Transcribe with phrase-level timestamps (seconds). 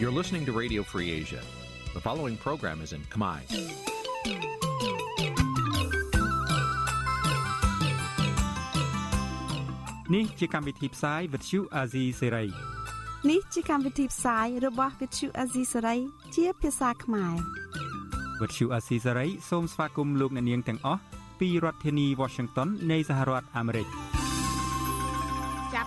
[0.00, 1.42] You're listening to Radio Free Asia.
[1.94, 3.40] The following program is in Khmer.
[10.08, 12.50] Nǐ chi càm bi tiệp xáy vệt chiu a zì sê ray
[13.30, 15.98] នេះជាកម្មវិធីផ្សាយរបស់ Vithu Azisari
[16.34, 17.34] ជាភាសាខ្មែរ
[18.40, 21.00] វត្តឈូអាស៊ីសេរីសូមស្វាគមន៍លោកអ្នកនាងទាំងអស់
[21.40, 24.19] ពីរដ្ឋធានី Washington នៃសហរដ្ឋអាមេរិក ចាប់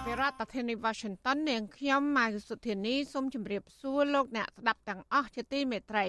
[0.09, 6.07] ពីរដ្ឋធានី Washington នាងខ្ញុំម៉ៅសុធានីសូមជម្រាបសួរលោកអ្នកស្ដាប់ទាំងអស់ជាទីមេត្រី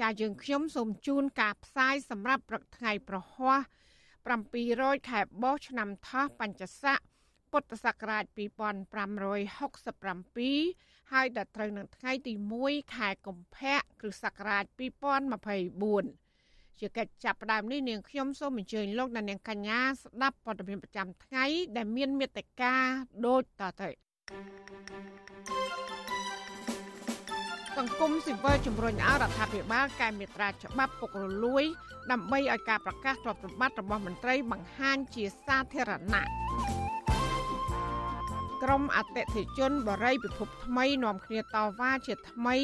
[0.00, 3.58] ចាយើងខ្ញុំសូមជូនការផ្សាយសម្រាប់ព្រឹកថ្ងៃប្រហ័ស
[4.34, 6.98] 700ខែបោះឆ្នាំថោះបัญចស័ក
[7.50, 12.32] ពុទ្ធសករាជ2567ហើយដល់ត្រូវនឹងថ្ងៃទី
[12.64, 16.29] 1ខែកុម្ភៈគ្រិស្តសករាជ2024
[16.80, 21.44] ជាកិច្ចចាប់ផ្ដើមនេះនាងខ្ញុំសូមអញ្ជើញលោកអ្នកនាងកញ្ញាស្ដាប់ព័ត៌មានប្រចាំថ្ងៃ
[21.76, 22.74] ដែលមានមេត្តា
[23.26, 23.88] ដូចតទៅ
[27.78, 31.64] សង្គមស៊ីវិលជំរុញឲ្យរដ្ឋាភិបាលកែមេត្រាច្បាប់ពុករលួយ
[32.10, 36.24] ដើម្បីឲ្យការប្រកាសទ្រព្យសម្បត្តិរបស់មន្ត្រីបង្ហាញជាសាធារណៈ
[38.62, 42.56] ក្រមអតិថិជនបរិយពិភពថ្មីនាំគ្នាតវ៉ាជាថ្មី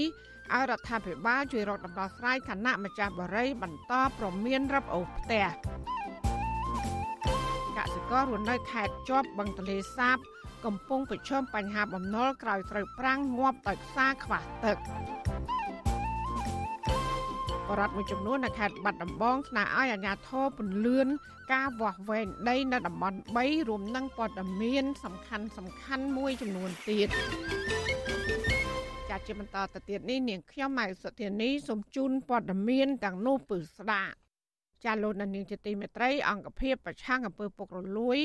[0.55, 5.47] ឲ្យរដ្ឋាភិបាលជួយរកដំណោះស្រាយគណៈម្ចាស់បរិយបន្តប្រមានរឹបអូសផ្ទះ
[7.77, 10.19] កសិកររស់នៅខេត្តជាប់បឹងទលេសាប
[10.65, 14.77] កំពុងប្រឈមបញ្ហាបំណុលក្រោយត្រូវប្រាំងងាប់ដោយខ្សែខ្វះទឹក
[17.69, 21.09] បរដ្ឋមួយចំនួននៅខេត្តបាត់ដំបងស្នើឲ្យអាជ្ញាធរពន្លឿន
[21.53, 27.09] ការវាស់វែងដីនៅតំបន់3រួមនឹងព័ត៌មានសំខាន់សំខាន់មួយចំនួនទៀត
[29.17, 34.15] ចាជាបន្តទៅទៀតនេះនាងខ្ញុំម៉ៅសុធានីសូមជូនព័ត៌មានទាំងនោះពឺស្ដាប់
[34.85, 38.19] ចាលោកនាងជាទីមេត្រី អង្គភាពប្រឆាំងអំពើពុករលួយ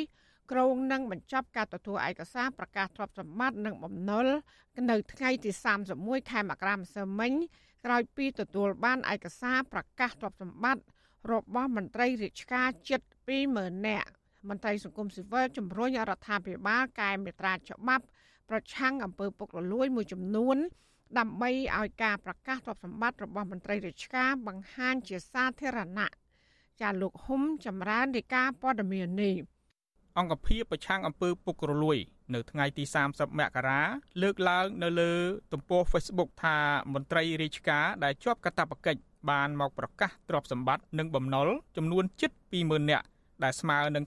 [0.52, 4.28] ក្រុងនឹងបញ្ចប់ការទទួលឯកសារប្រកាសទ្រព្យសម្បត្តិនិងបំណុល
[4.90, 5.52] នៅថ្ងៃទី
[5.92, 7.32] 31ខែមករាម្សិលមិញ
[7.86, 10.84] ក្រោយពីទទួលបានឯកសារប្រកាសទ្រព្យសម្បត្តិ
[11.32, 13.02] របស់មន្ត្រីរាជការជិត
[13.44, 14.10] 20000នាក់
[14.50, 18.06] មន្ត្រីសង្គមស៊ីវិលជំរុញរដ្ឋាភិបាលកែមេត្រាច្បាប់
[18.52, 20.58] ប្រឆាំងអំពើពុករលួយមួយចំនួន
[21.20, 26.12] ដើម្បីឲ្យការប្រកាសទ្រព្យសម្បត្តិរបស់មន្ត្រីរាជការបង្ហាញជាសាធារណៈ
[26.82, 29.36] ចាលោកហ៊ុំចម្រើនរាយការណ៍ព័ត៌មាននេះ
[30.18, 31.98] អង្គភាពប្រឆាំងអំពើពុករលួយ
[32.34, 33.82] នៅថ្ងៃទី30មករា
[34.22, 35.12] លើកឡើងនៅលើ
[35.54, 36.58] ទំព័រ Facebook ថា
[36.94, 41.48] មន្ត្រីរាជការដែលជាប់កាតព្វកិច្ចបានមកប្រកាសទ្រព្យសម្បត្តិនិងបំណុល
[41.78, 42.32] ចំនួនជិត
[42.62, 43.06] 20000នាក់
[43.44, 44.06] ដែលស្មើនឹង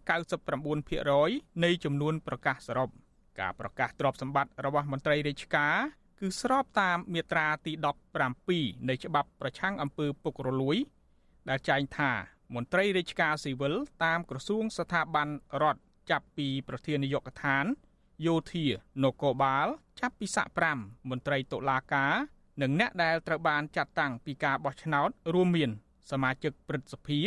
[0.81, 2.91] 99%នៃចំនួនប្រកាសសរុប
[3.41, 5.77] ការប្រកាសទ្រព្យសម្បត្តិរបស់មន្ត្រីរាជការ
[6.21, 7.72] គឺស្របតាមមាត្រាទី
[8.31, 10.77] 17នៃច្បាប់ប្រឆាំងអំពើពុករលួយ
[11.49, 12.11] ដែលចែងថា
[12.55, 13.75] មន្ត្រីរាជការស៊ីវិល
[14.05, 15.28] តាមក្រសួងស្ថាប័ន
[15.62, 15.81] រដ្ឋ
[16.11, 17.65] ចាប់ពីប្រធានាយកដ្ឋាន
[18.27, 18.67] យោធា
[19.05, 19.67] នគរបាល
[20.00, 22.15] ចាប់ពីសាក5មន្ត្រីតុលាការ
[22.62, 25.71] និងអ្នកដែលត្រូវបានចាត់តាំងពីការបោះឆ្នោតរួមមាន
[26.11, 27.21] សមាជិកព្រឹទ្ធសភា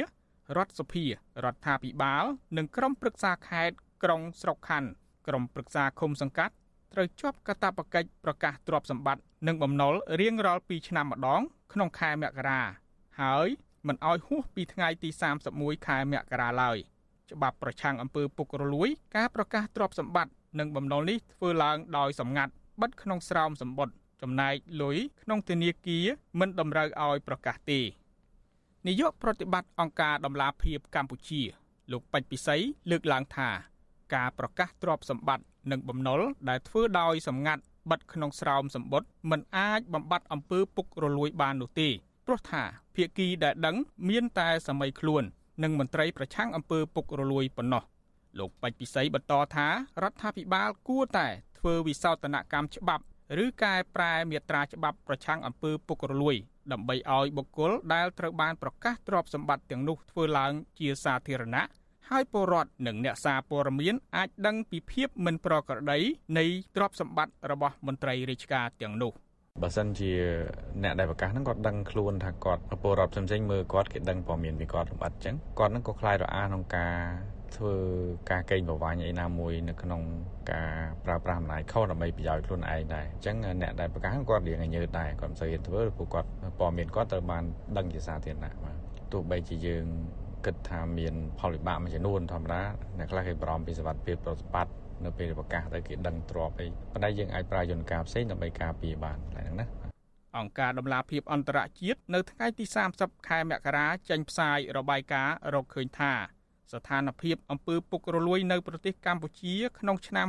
[0.57, 2.23] រដ្ឋសភារដ្ឋាភិបាល
[2.57, 4.89] និងក្រុមប្រឹក្សាខេត្តក្រុងស្រុកខណ្ឌ
[5.27, 6.53] ក្រុមប្រឹក្សាឃុំសង្កាត់
[6.93, 11.41] ត្រូវជាប់កាតព្វកិច្ចប្រកាសទ្រព្យសម្បត្តិនិងបំណុលរៀងរាល់2ឆ្នាំម្ដង
[11.73, 12.61] ក្នុងខែមករា
[13.21, 13.47] ហើយ
[13.87, 15.09] មិនអោយហួសពីថ្ងៃទី
[15.47, 16.77] 31ខែមករាឡើយ
[17.31, 22.51] ច្បាប់ប្រឆាំងអំពើពុករលួយ ការប្រកាសទ្រព្យសម្បត្តិនិងបំណុលនេះធ្វើឡើងដោយសម្ងាត់
[22.81, 26.05] បិទក្នុងស្រោមសម្បត្តិចំណែកលុយក្នុងធនាគារ
[26.39, 27.79] មិនតម្រូវឲ្យប្រកាសទេ
[28.87, 31.41] នាយកប្រតិបត្តិអង្គការដំឡាភិបកម្ពុជា
[31.91, 32.57] លោកពេជ្រពិសី
[32.89, 33.49] លើកឡើងថា
[34.13, 41.89] ការប្រកាសទ្រព្យសម្បត្តិនិងបំណុលដែលធ្វើដោយសម្ងាត់បិទក្នុងស្រោមសម្បត្តិមិនអាចបំបត្តិអំពើពុករលួយបាននោះទេ
[42.25, 42.63] ព្រោះថា
[42.95, 43.75] ភៀកគីដែលដឹង
[44.09, 45.23] មានតែសម័យខ្លួន
[45.63, 47.83] និងមន្ត្រីប្រឆាំងអំពើពុករលួយប៉ុណ្ណោះ
[48.39, 49.67] លោកបច្ចពិសីបន្តថា
[50.03, 51.27] រដ្ឋាភិបាលគួរតែ
[51.59, 53.03] ធ្វើវិសោធនកម្មច្បាប់
[53.43, 56.35] ឬកែប្រែមាត្រាច្បាប់ប្រឆាំងអំពើពុករលួយ
[56.71, 61.63] ដើម្បីឲ្យបុគ្គលដែលត្រូវបានប្រកាសទ្រព្យសម្បត្តិទាំងនោះធ្វើឡើងជាសាធារណៈ
[62.09, 65.99] ហើយពលរដ្ឋនិងអ្នកសារព័ត៌មានអាចដឹងពីភាពមិនប្រក្រតី
[66.37, 66.45] នៃ
[66.75, 69.11] ទ្រព្យសម្បត្តិរបស់មន្ត្រីរាជការទាំងនោះ
[69.61, 70.11] បើសិនជា
[70.83, 76.95] អ្នកដែលប្រកាសហ្នឹងគាត់ដឹងខ្លួនថាគាត់ពលរដ្ឋផ្សេងៗមើលគាត់គេដឹងព័ត៌មានពីគាត់លម្អិតអញ្ចឹងគាត់ហ្នឹងក៏ខ្លាចរអាក្នុងការ
[77.55, 77.75] ធ្វើ
[78.31, 80.01] ការកេងប្រវ័ញ្ចអីណាមួយនៅក្នុង
[80.51, 80.71] ការ
[81.05, 87.43] ប្រើប្រាស់អំណាចខុសដើម្បីប្រយោជន៍ខ្លួនឯងដែរអញ្ចឹងអ្នកដែលប្រកាសគាត់រៀងញើតដែរគាត់មិនសូវហ៊ានធ្វើព្រោះគាត់ព័ត៌មានគាត់ត្រូវបាន
[87.77, 88.77] ដឹងជាសាធារណៈបាទ
[89.11, 89.85] ទោះបីជាយើង
[90.45, 92.61] គិតថាមានផលវិបាកមួយចំនួនធម្មតា
[92.97, 94.73] អ្នកខ្លះគេបារម្ភពីសុវត្ថិភាពប្រតិបត្តិ
[95.05, 99.67] នៅពេលប្រកាសទៅគេដឹងទ្របអីប៉ុន្តែយើងអាចប្រើយន្តការផ្សេងដើម្បីការពារបានហ្នឹងណា
[100.37, 106.13] អង្គការដំឡាភិបអន្តរជាតិនៅថ្ងៃទី30ខែមករាចេញផ្សាយរបាយការណ៍រកឃើញថា
[106.73, 110.27] ស្ថានភាពអំពើពុករលួយនៅប្រទេសកម្ពុជាក្នុងឆ្នាំ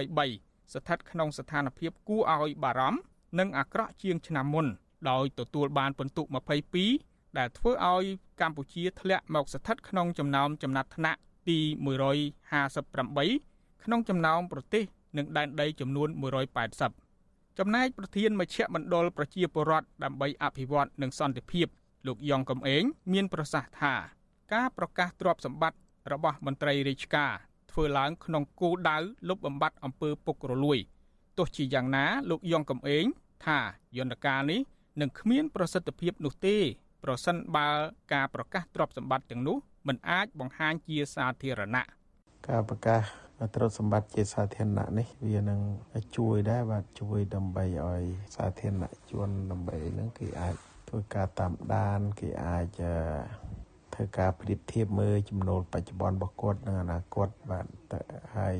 [0.00, 3.00] 2023ស្ថិតក្នុងស្ថានភាពគួរឲ្យបារម្ភ
[3.38, 4.66] និងអាក្រក់ជាងឆ្នាំមុន
[5.10, 7.07] ដោយទទួលបានពិន្ទុ22
[7.38, 8.04] ដែលធ្វើឲ្យ
[8.40, 11.58] កម្ពុជាធ្លាក់មកស្ថិតក្នុងចំណោមចំណាត់ថ្នាក់ទី
[12.50, 14.84] 158ក្នុងចំណោមប្រទេស
[15.16, 16.08] និងដែនដីចំនួន
[16.84, 21.66] 180ចំណែកប្រធានមជ្ឈមណ្ឌលប្រជាពលរដ្ឋដើម្បីអភិវឌ្ឍនិងសន្តិភាព
[22.06, 23.94] លោកយ៉ងកំឯងមានប្រសាសន៍ថា
[24.54, 25.78] ការប្រកាសទ្រព្យសម្បត្តិ
[26.12, 27.32] របស់មន្ត្រីរាជការ
[27.70, 28.96] ធ្វើឡើងក្នុងគោលដៅ
[29.28, 30.78] លុបបំបាត់អំពើពុករលួយ
[31.38, 33.06] ទោះជាយ៉ាងណាលោកយ៉ងកំឯង
[33.46, 33.58] ថា
[33.98, 34.60] យន្តការនេះ
[35.00, 36.56] នឹងគ្មានប្រសិទ្ធភាពនោះទេ
[37.04, 37.68] ប្រសិនបើ
[38.12, 39.56] ការប្រកាសទ្រព្យសម្បត្តិទាំងនោះ
[39.88, 41.82] មិនអាចបង្ហាញជាសាធារណៈ
[42.48, 43.00] ការប្រកាស
[43.54, 45.60] ទ្រព្យសម្បត្តិជាសាធារណៈនេះវានឹង
[46.16, 48.02] ជួយដែរបាទជួយដើម្បីឲ្យ
[48.36, 50.54] សាធារណជនដើម្បីនឹងគេអាច
[50.88, 52.66] ធ្វើការតាមដានគេអាច
[53.94, 57.66] ធ្វើការប្រៀបធៀបមើលចំណូលបច្ចុប្បន្នរបស់គាត់និងអនាគតបាទ
[58.36, 58.56] ហើយ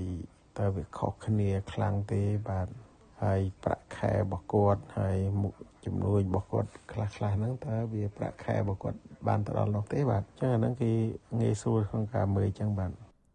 [0.58, 2.68] តើវាខុសគ្នាខ្លាំងទេបាទ
[3.22, 5.54] ហើយប្រាក់ខែរបស់គាត់ហើយមុខ
[5.84, 8.98] ជំនួយរបស់គាត់ខ្លះខ្លះហ្នឹងតើវាប្រាក់ខែរបស់គាត់
[9.28, 10.90] បានទៅដល់នោះទេបាទអញ្ចឹងអាហ្នឹងគេ
[11.40, 12.90] ងាយស្រួលក្នុងការមើលអញ្ចឹងបាទ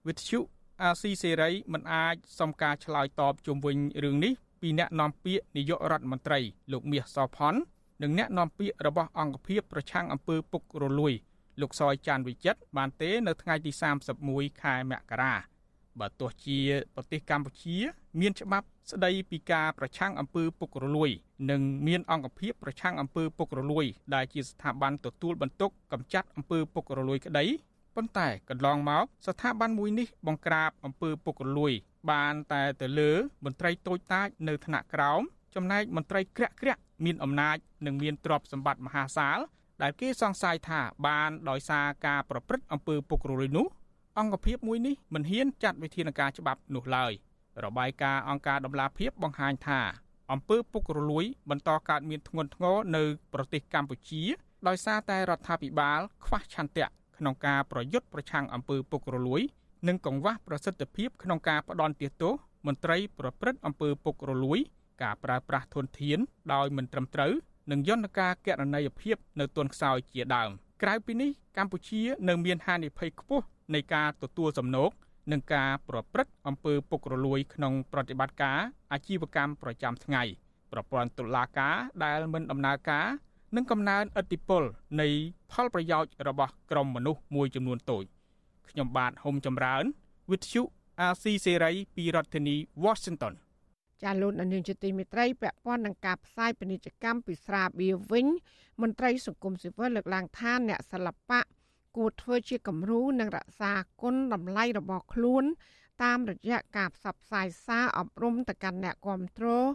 [0.07, 0.39] វិទ្យុ
[0.83, 6.39] អាស៊ីសេរីមិនអាចសុំការឆ្លើយតបជុំវិញរឿងនេះពីអ្នកនាំពាក្យនាយករដ្ឋមន្ត្រី
[6.71, 7.55] លោកមាសសផន
[8.03, 11.13] និងអ្នកនាំពាក្យរបស់អង្គភាពប្រឆាំងអំពើពុករលួយ
[11.61, 13.71] លោកសយចាន់វិចិត្របានទេ នៅថ្ងៃទី
[14.17, 15.33] 31ខែមករា
[15.99, 16.59] បើទោះជា
[16.95, 17.77] ប្រទេសកម្ពុជា
[18.19, 21.09] មានច្បាប់ស្ដីពីការប្រឆាំងអំពើពុករលួយ
[21.51, 23.85] និងមានអង្គភាពប្រឆាំងអំពើពុករលួយ
[24.15, 27.45] ដែលជាស្ថាប័នទទួលបន្ទុកកម្ចាត់អំពើពុករលួយក្តី
[27.95, 31.73] ប៉ុន្តែកន្លងមកស្ថាប័នមួយនេះបង្ក្រាបអំពើពុករលួយ
[32.11, 33.11] បានតែទៅលើ
[33.45, 35.21] មន្ត្រីតូចតាចនៅថ្នាក់ក្រោម
[35.55, 39.39] ចំណែកមន្ត្រីក្រាក់ក្រាក់មានអំណាចនិងមានទ្រព្យសម្បត្តិមហាសាល
[39.81, 43.67] ដែលគេសង្ស័យថាបានដោយសារការប្រព្រឹត្តអំពើពុករលួយនោះ
[44.19, 47.11] អង្គភាពមួយនេះមិនហ៊ានចាត់វិធានការច្បាប់នោះឡើយ
[47.63, 49.81] របាយការណ៍អង្គការដំឡាភិបបង្ហាញថា
[50.31, 54.23] អំពើពុករលួយ បន្តកើតមានធ្ងន់ធ្ងរនៅប្រទេសកម្ពុជា
[54.67, 56.87] ដោយសារតែរដ្ឋាភិបាល ខ្វះឆន្ទៈ
[57.17, 59.41] ក្នុងការប្រយុទ្ធប្រឆាំងអំពើពុករលួយ
[59.87, 62.33] និងកង្វះប្រសិទ្ធភាពក្នុងការផ្ដន់ទោស
[62.67, 64.59] មន្ត្រីប្រព្រឹត្តអំពើពុករលួយ
[65.03, 66.19] ការប្រើប្រាស់ធនធាន
[66.53, 67.33] ដោយមិនត្រឹមត្រូវ
[67.71, 70.49] និងយន្តការកណន័យភាពនៅទន់ខ្សោយជាដើម
[70.81, 74.91] ក្រៅពីនេះកម្ពុជានៅមានហានិភ័យខ្ពស់នៃការទទួលសំណូក
[75.31, 78.59] និងការប្រព្រឹត្តអំពើពុករលួយក្នុងប្រតិបត្តិការ
[78.93, 80.23] អាជីវកម្មប្រចាំថ្ងៃ
[80.71, 83.07] ប្រព័ន្ធតុលាការដែលមិនដំណើរការ
[83.55, 84.63] និងកំណើនឥទ្ធិពល
[85.01, 85.07] នៃ
[85.51, 88.03] ផលប្រយោជន៍របស់ក្រុមមនុស្សមួយចំនួនតូច
[88.69, 89.83] ខ្ញុំបាទហុំចម្រើន
[90.31, 90.61] វិទ្យុ
[91.01, 92.55] អាស៊ីសេរីពីរដ្ឋធានី
[92.85, 93.33] Washington
[94.03, 98.27] ចាលោកនាងជាទីមេត្រីពាក់ព័ន្ធនឹងការផ្សាយពាណិជ្ជកម្មពីស្រាបៀរវិញ
[98.81, 101.39] មន្ត្រីសង្គមស៊ីវិលលើកឡើងថាអ្នកសិល្បៈ
[101.97, 105.43] គួរធ្វើជាគំរូនិងរក្សាគុណតម្លៃរបស់ខ្លួន
[106.03, 109.65] តាមរយៈការផ្សព្វផ្សាយសារអប់រំទៅកាន់អ្នកគ្រប់គ្រង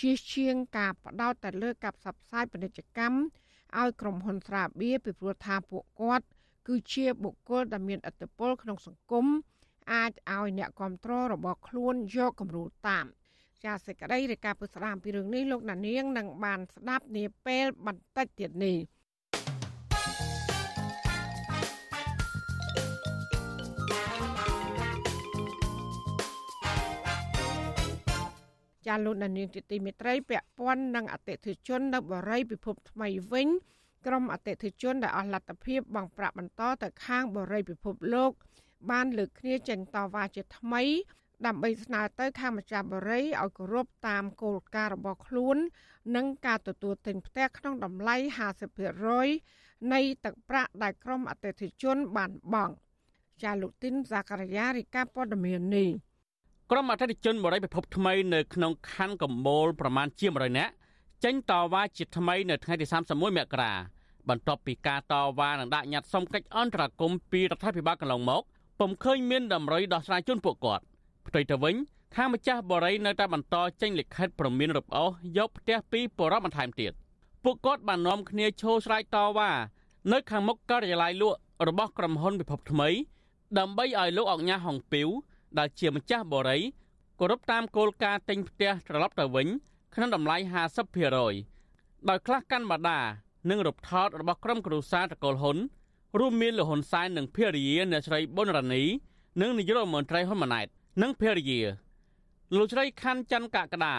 [0.00, 3.18] ជាជាងការផ្ដោតតែលើការផ្សព្វផ្សាយពាណិជ្ជកម្ម
[3.78, 6.26] ឲ្យក្រុមហ៊ុនស្រាបៀរពីព្រោះថាពួកគាត់
[6.68, 9.26] គឺជាបុគ្គលដែលមានឥទ្ធិពលក្នុងសង្គម
[9.92, 13.06] អាចឲ្យអ្នកគ្រប់គ្រងរបស់ខ្លួនយកគំរូតាម
[13.64, 18.76] ចាសសេចក្តីរាយការណ៍ពុស្ដាមពីរឿងនេះលោកណានៀងនឹងបានស្ដាប់នាពេលបន្តិចទៀតនេះ
[28.86, 33.48] ចាលោកដានៀងជាទីមេត្រីពាក់ព័ន្ធនឹងអតិថិជននៅបរិយពិភពថ្មីវិញ
[34.06, 38.30] ក្រុមអតិថិជនដែលអស់លទ្ធភាពបង់ប្រាក់បន្តទៅខាងបរិយពិភពលោក
[38.90, 40.82] បានលើកគ្នាចេញតវ៉ាជាថ្មី
[41.46, 45.56] ដើម្បីស្នើទៅខាងម្ចាស់បរិយឲ្យគោរពតាមគោលការណ៍របស់ខ្លួន
[46.16, 48.16] និងការទទួលទិញផ្ទះក្នុងតម្លៃ
[49.04, 52.74] 50%នៃទឹកប្រាក់ដែលក្រុមអតិថិជនបានបង់
[53.42, 55.88] ចាលោកទីនសាករាយារីកាព័ត៌មាននេះ
[56.72, 60.72] ក្រុមអតិថិជនបរិយពិភពថ្មីនៅក្នុងខណ្ឌកម្ពូលប្រមាណជា100នាក់
[61.24, 63.72] ចេញតវ៉ាជាថ្មីនៅថ្ងៃទី31មករា
[64.28, 68.42] បន្ទាប់ពីការតវ៉ានិងដាក់ញត្តិសុំកិច្ចអន្តរាគមន៍ពីរដ្ឋាភិបាលកន្លងមក
[68.80, 70.84] ពុំឃើញមានតម្រុយដោះស្រាយជូនពួកគាត់
[71.26, 71.74] ផ្ទុយទៅវិញ
[72.14, 76.92] ខាងម្ចាស់បរិយនៅតែបន្តចេញលិខិតព្រមានរំអោសយកផ្ទះពីបរិបបន្ថែមទៀត
[77.44, 79.50] ពួកគាត់បាននាំគ្នាឈោស្រែកតវ៉ា
[80.12, 82.88] នៅខាងមុខការិយាល័យលក់របស់ក្រុមហ៊ុនពិភពថ្មី
[83.58, 85.08] ដើម្បីឲ្យលោកអង្ញាហុងពីវ
[85.58, 86.60] ដែលជាម្ចាស់បរិយ
[87.20, 89.48] គោរពតាមគោលការណ៍ទិញផ្ទះត្រឡប់ទៅវិញ
[89.94, 90.36] ក្នុងតម្លៃ
[91.22, 93.00] 50%ដោយខ្លះកាន់បាដា
[93.50, 95.56] និងរូបថតរបស់ក្រុមគ្រួសារតកូលហ៊ុន
[96.18, 98.82] រួមមានលោកហ៊ុនសែននិងភរិយាអ្នកស្រីប៊ុនរ៉ានី
[99.40, 100.66] និងនាយករដ្ឋមន្ត្រីហ៊ុនម៉ាណែត
[101.02, 101.60] និងភរិយា
[102.56, 103.96] លោកស្រីខាន់ ច័ន្ទកកដា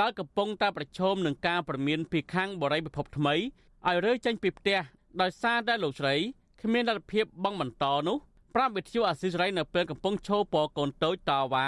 [0.00, 3.34] ដែលកំពុងតែប្រឈមនឹងការប្រមានពីខាងបរិយាពិភពថ្មី
[3.88, 4.78] ឲ្យរើចេញពីផ្ទះ
[5.20, 6.14] ដោយសារតែលោកស្រី
[6.62, 8.16] គ្មានលទ្ធភាពបង់បន្តនោះ
[8.54, 11.66] ប្រាប់វិទ្យុអាស៊ីសេរីនៅពេលកំពុងឈោពកូនតូចតវ៉ា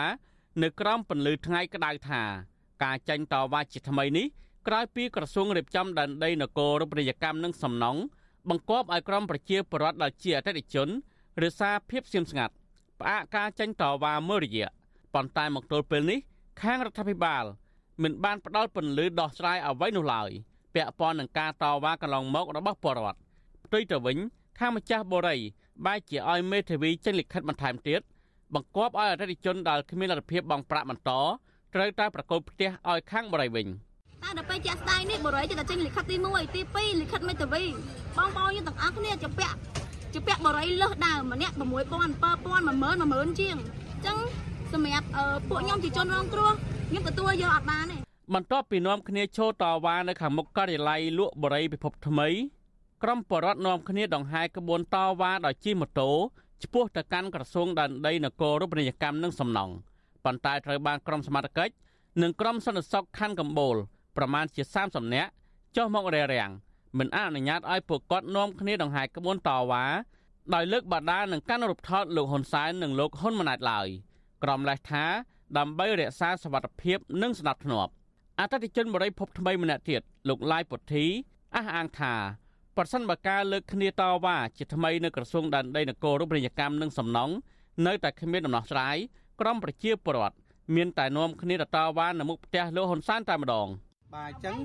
[0.63, 2.23] នៅក្រោមពន្លឺថ្ងៃក្តៅថា
[2.85, 4.27] ការចាញ់តវ៉ាជាថ្មីនេះ
[4.69, 8.01] ក្រោយពីក្រសួងរៀបចំដែនដីនគររូបនីយកម្មនិងសំណង់
[8.49, 10.89] បង្គាប់ឲ្យក្រុមប្រជាពលរដ្ឋដែលជាអតិថិជន
[11.43, 12.55] រសារភាពស្ងៀមស្ងាត់
[13.01, 14.69] ផ្អាកការចេញតវ៉ាមួយរយៈ
[15.15, 16.19] ប៉ុន្តែមកទល់ពេលនេះ
[16.63, 17.45] ខាងរដ្ឋាភិបាល
[18.03, 20.31] មិនបានផ្ដល់ពន្លឺដោះស្រាយអ្វីនោះឡើយ
[20.75, 23.19] ពាក់ព័ន្ធនឹងការតវ៉ាកន្លងមករបស់ពលរដ្ឋ
[23.65, 24.19] ផ្ទុយទៅវិញ
[24.59, 25.37] ខាងម្ចាស់បូរី
[25.87, 28.01] បែរជាឲ្យមេធាវីចេញលិខិតបន្ថែមទៀត
[28.55, 31.11] បង្គាប់ឲ្យអតិថិជនដែលគ្មានលទ្ធភាពបង់ប្រាក់បន្ត
[31.75, 33.67] ត្រូវតែប្រកល់ផ្ទះឲ្យខាងបរិយវិញ
[34.23, 37.63] តែដល់ពេលជាក់ស្ដែងនេះបរិយจะចេញលិខិតទី1ទី2លិខិតមេធាវី
[38.17, 39.57] បងប្អូនយើងទាំងអស់គ្នាជាពាក់
[40.15, 42.23] ជាពាក់បរិយលើសដើមម្នាក់6000 7000
[42.83, 43.57] 10000 10000ជាង
[43.93, 44.19] អញ្ចឹង
[44.73, 45.07] សម្រាប់
[45.49, 46.53] ពួកខ្ញុំជាជនរងគ្រោះ
[46.89, 47.97] ខ្ញុំទទួលយកអត់បានទេ
[48.35, 52.29] បន្ទាប់ពីនាំគ្នាឈរតវ៉ានៅខាងមុខការិយាល័យលក់បរិយពិភពថ្មី
[53.03, 56.11] ក្រុមបរដ្ឋនាំគ្នាដង្ហែក្បួនតវ៉ាដោយជិះម៉ូតូ
[56.63, 59.75] ឆ្ពោះទៅកាន់ក្រសួងដែនដីនគររូបនីយកម្មនិងសំណង់
[60.25, 61.75] ប៉ុន្តែត្រូវបានក្រុមសមត្ថកិច្ច
[62.23, 63.77] និងក្រុមសន្តិសុខខណ្ឌកំបូល
[64.17, 65.31] ប្រមាណជា30នាក់
[65.77, 66.51] ចុះមករារាំង
[66.99, 69.85] មិនអនុញ្ញាតឲ្យពួកគាត់នាំគ្នាដង្ហែក្បួនតវ៉ា
[70.55, 73.89] ដោយលើកបដានឹងកាន់រូបថតលោកហ៊ុនសែននិងលោកហ៊ុនម៉ាណែតឡើយ
[74.43, 75.05] ក្រុមលេសថា
[75.59, 77.91] ដើម្បីរក្សាសវត្ថិភាពនិងស្ដាប់ធ្នាប់
[78.39, 81.05] អតិថិជនបរិភពថ្មីម្នាក់ទៀតលោកឡាយពុទ្ធី
[81.55, 82.15] អះអាងថា
[82.77, 87.35] ប្រសិនបើការលើកគ្នាតវ៉ាជាថ្មីនៅក្រសួងដែនដីនគររូបនីយកម្មនិងសំណង់
[87.87, 88.97] នៅតែគ្មានដំណោះស្រាយ
[89.41, 90.37] ក្រមប្រជាពលរដ្ឋ
[90.75, 93.69] មានតែនាំគ្នាទៅតវ៉ានៅមុខផ្ទះលោកហ៊ុនសែនតែម្ដង
[94.15, 94.57] បាទអញ្ចឹង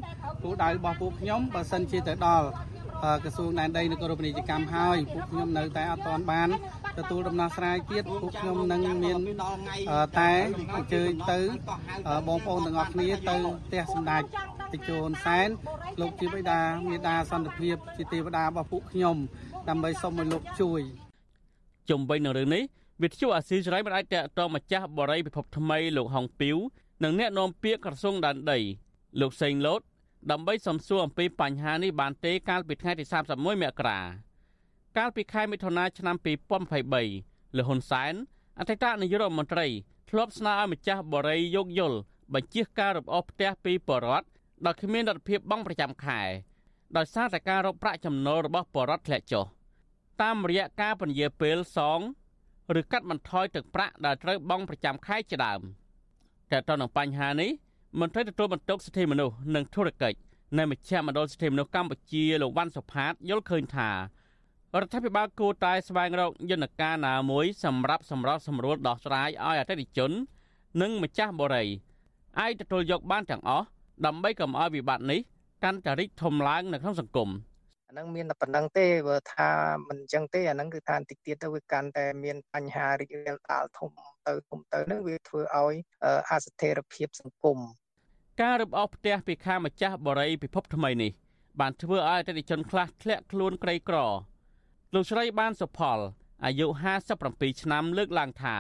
[0.44, 2.48] គោលដៅរបស់ពួកខ្ញុំបើសិនជាទៅដល់
[3.24, 6.50] ក្រសួងដែនដីនគរពាណិជ្ជកម្មហើយពួកខ្ញុំនៅតែអត់ទាន់បាន
[6.98, 9.18] ទទួលដំណោះស្រាយទៀតពួកខ្ញុំនឹងមាន
[10.20, 10.32] តែ
[10.76, 11.40] អញ្ជើញទៅ
[12.28, 13.36] បងប្អូនទាំងអស់គ្នាទៅ
[13.66, 14.24] ផ្ទះសម្ដេច
[14.74, 15.48] តេជោហ៊ុនសែន
[16.02, 19.16] លោកជាបិតាមេដាសន្តិភាពជាទេវតារបស់ពួកខ្ញុំ
[19.70, 20.82] ដើម្បីសូមឲ្យលោកជួយ
[21.90, 22.64] ជំវិញនឹងរឿងនេះ
[23.04, 26.58] វិទ្យុអាស៊ីសេរីមិនអាចតកតម្ចាស់បរិយាពិភពថ្មីលោកហុងពីវ
[27.04, 28.60] និងអ្នកនាំពាក្យក្រសួងដែនដី
[29.22, 29.82] លោកសេងលូត
[30.32, 34.00] ដើម្បីសំសួរអំពីបញ្ហានេះបានទេកាលពីថ្ងៃទី31មករា
[34.98, 36.16] កាលពីខែមិថុនាឆ្នាំ
[36.86, 38.14] 2023លោកហ៊ុនសែន
[38.60, 39.68] អតីតនាយករដ្ឋមន្ត្រី
[40.10, 41.98] ធ្លាប់ស្នើឲ្យម្ចាស់បរិយាយោគយល់
[42.34, 44.28] បញ្ជាការរំអស់ផ្ទះពីបរដ្ឋ
[44.66, 46.22] ដោយគ្មានរដ្ឋភាពបង់ប្រចាំខែ
[46.98, 49.46] ដោយសារតែការរកប្រាក់ចំណូលរបស់បរដ្ឋធ្លាក់ចុះ
[50.22, 52.00] តាមរយៈការពន្យាពេលសង
[52.80, 55.62] ឬកាត់បន្ថយទឹកប្រាក់ដែលត្រូវបង់ប្រចាំខែជាដើម
[56.52, 57.52] តែទៅនឹងបញ្ហានេះ
[58.02, 60.18] មន្ត្រីទទួលបន្ទុកសិទ្ធិមនុស្សនិងធុរកិច្ច
[60.58, 63.96] នៃមជ្ឈមណ្ឌលសិទ្ធិមនុស្សកម្ពុជាលោកវ៉ាន់សុផាតយល់ឃើញថារ
[64.84, 70.12] ដ្ឋាភិបាលគួរតែស្វែងរកយន្តការណាមួយសម្រាប់សម្របសម្រួលដោះស្រាយឲ្យអតិថិជន
[70.82, 71.72] និងម្ចាស់បរិយា
[72.40, 73.66] អាចទទួលយកបានទាំងអស់
[74.06, 75.20] ដើម្បីកុំឲ្យវិបត្តិនេះ
[75.64, 77.30] កាន់តែរីកធំឡើងនៅក្នុងសង្គម
[77.88, 79.50] អានឹងមានតែប៉ុណ្្នឹងទេបើថា
[79.88, 83.92] មិនអញ្ចឹងទេអានឹងគឺថាបន្តិចទៀតទៅវាកាន់តែមានបញ្ហារីករាលដាលធំ
[84.28, 85.76] ទៅធំទៅនឹងវាធ្វើឲ្យ
[86.32, 87.60] អស្ថិរភាពសង្គម
[88.42, 91.12] ការរឹបអូសផ្ទះពីខាងម្ចាស់បរិយពិភពថ្មីនេះ
[91.60, 93.98] បានធ្វើឲ្យអតិថិជនខ្លះធ្លាក់ខ្លួនក្រីក្រ
[94.94, 96.00] លោកស្រីបានសុផល
[96.46, 96.68] អាយុ
[97.14, 98.58] 57ឆ្នាំលើកឡើងថា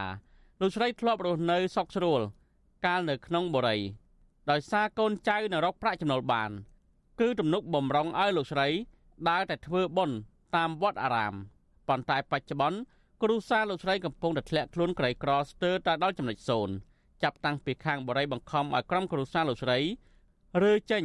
[0.62, 2.22] លោកស្រីធ្លាប់រស់នៅសុកស្រួល
[2.86, 3.81] កាលនៅក្នុងបរិយ
[4.50, 6.51] ដោយសារកូនចៅនៅរកប្រាក់ចំណូលបាន
[7.19, 8.67] គឺទំនុកបំរុងឲ្យលោកស្រី
[9.29, 10.17] ដើរតែធ្វើបុណ្យ
[10.55, 11.34] តាមវត្តអារាម
[11.88, 12.79] ប៉ុន្តែបច្ចុប្បន្ន
[13.24, 16.75] គ្រូសាលោកស្រីកំពុងតែធ្លាក់ខ្លួនក្រីក្រស្ទើរតែដល់ចំណុចសូន្យ
[17.24, 19.79] ចាប់តាំងពីខាងបរិយបង្ខំឲ្យក្រុមគ្រួសារលោកស្រី
[20.63, 21.03] រើចេញ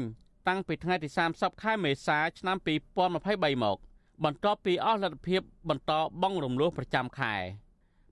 [0.49, 3.79] តាំងពីថ្ងៃទី30ខែមេសាឆ្នាំ2023មក
[4.25, 5.93] បន្ទាប់ពីអស់លទ្ធភាពបន្ត
[6.23, 7.35] បង់រំលោះប្រចាំខែ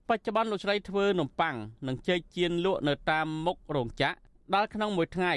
[0.09, 1.55] បច្ចុប្បន្នលោកស្រីធ្វើនំប៉័ង
[1.87, 4.17] និងចេកចៀនលក់នៅតាមមុខរោងចក្រ
[4.55, 5.33] ដែលក្នុងមួយថ្ងៃ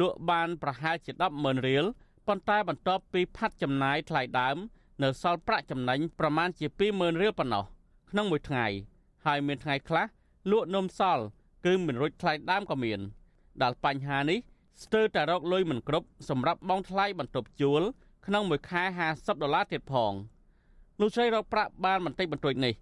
[0.00, 1.84] លក់បានប្រហែលជា100000រៀល
[2.26, 4.56] ប៉ុន្តែបន្ទាប់ពីផាត់ចំណាយថ្លៃដើម
[5.02, 7.64] នៅសល់ប្រាក់ចំណេញប្រមាណជា20000រៀលប៉ុណ្ណោះ
[8.10, 8.66] ក្នុងមួយថ្ងៃ
[9.26, 10.04] ហើយមានថ្ងៃខ្លះ
[10.50, 11.24] លក់នំសល់
[11.64, 13.00] គឺមិនរួចថ្លៃដើមក៏មាន
[13.62, 14.38] ដែលបញ្ហានេះ
[14.84, 17.82] ស្ទើរតែរកលុយមិនគ្រប់សម្រាប់បង់ថ្លៃបន្ទប់ជួល
[18.26, 20.12] ក្នុងមួយខែ50ដុល្លារទៀតផង
[21.00, 22.74] លោកស្រីរកប្រាក់បានបន្តិចបន្តួចនេះ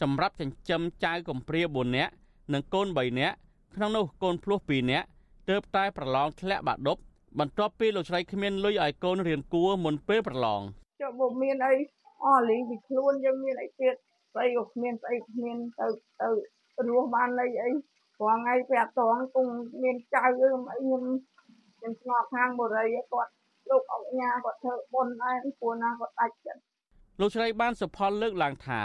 [0.00, 2.12] សម្រាប់ចិញ្ចឹមចៅកំព្រា4នាក់
[2.52, 3.36] និងកូន3នាក់
[3.74, 5.06] ក្នុងនោះកូនភ្លោះ2នាក់
[5.48, 7.00] ទើបតែប្រឡងធ្លាក់បាក់ដប់
[7.38, 10.60] បន្ទាប់ពីលោកស្រីគ្មានលុយឲ្យកូនរៀនគួរមុនពេលប្រឡង
[11.00, 11.74] ចុះមកមានអី
[12.24, 13.94] អស់លីងពីខ្លួនយើងមានអីទៀត
[14.34, 15.86] ស្អីក៏គ្មានស្អីគ្មានទៅ
[16.20, 17.70] ទៅរស់បានអីអី
[18.18, 19.52] ព្រោះថ្ងៃប្រាប់តងគង់
[19.82, 21.02] មានចៅអីខ្ញុំ
[21.78, 23.30] ខ្ញុំស្ងប់ខាងបរិយគាត់
[23.70, 26.60] លោកអុកញ៉ាគាត់ធ្វើបុណ្យដែរព្រោះណាគាត់ដាច់ចិត្ត
[27.20, 28.80] លោកស្រីបានសុផលលើកឡើងថា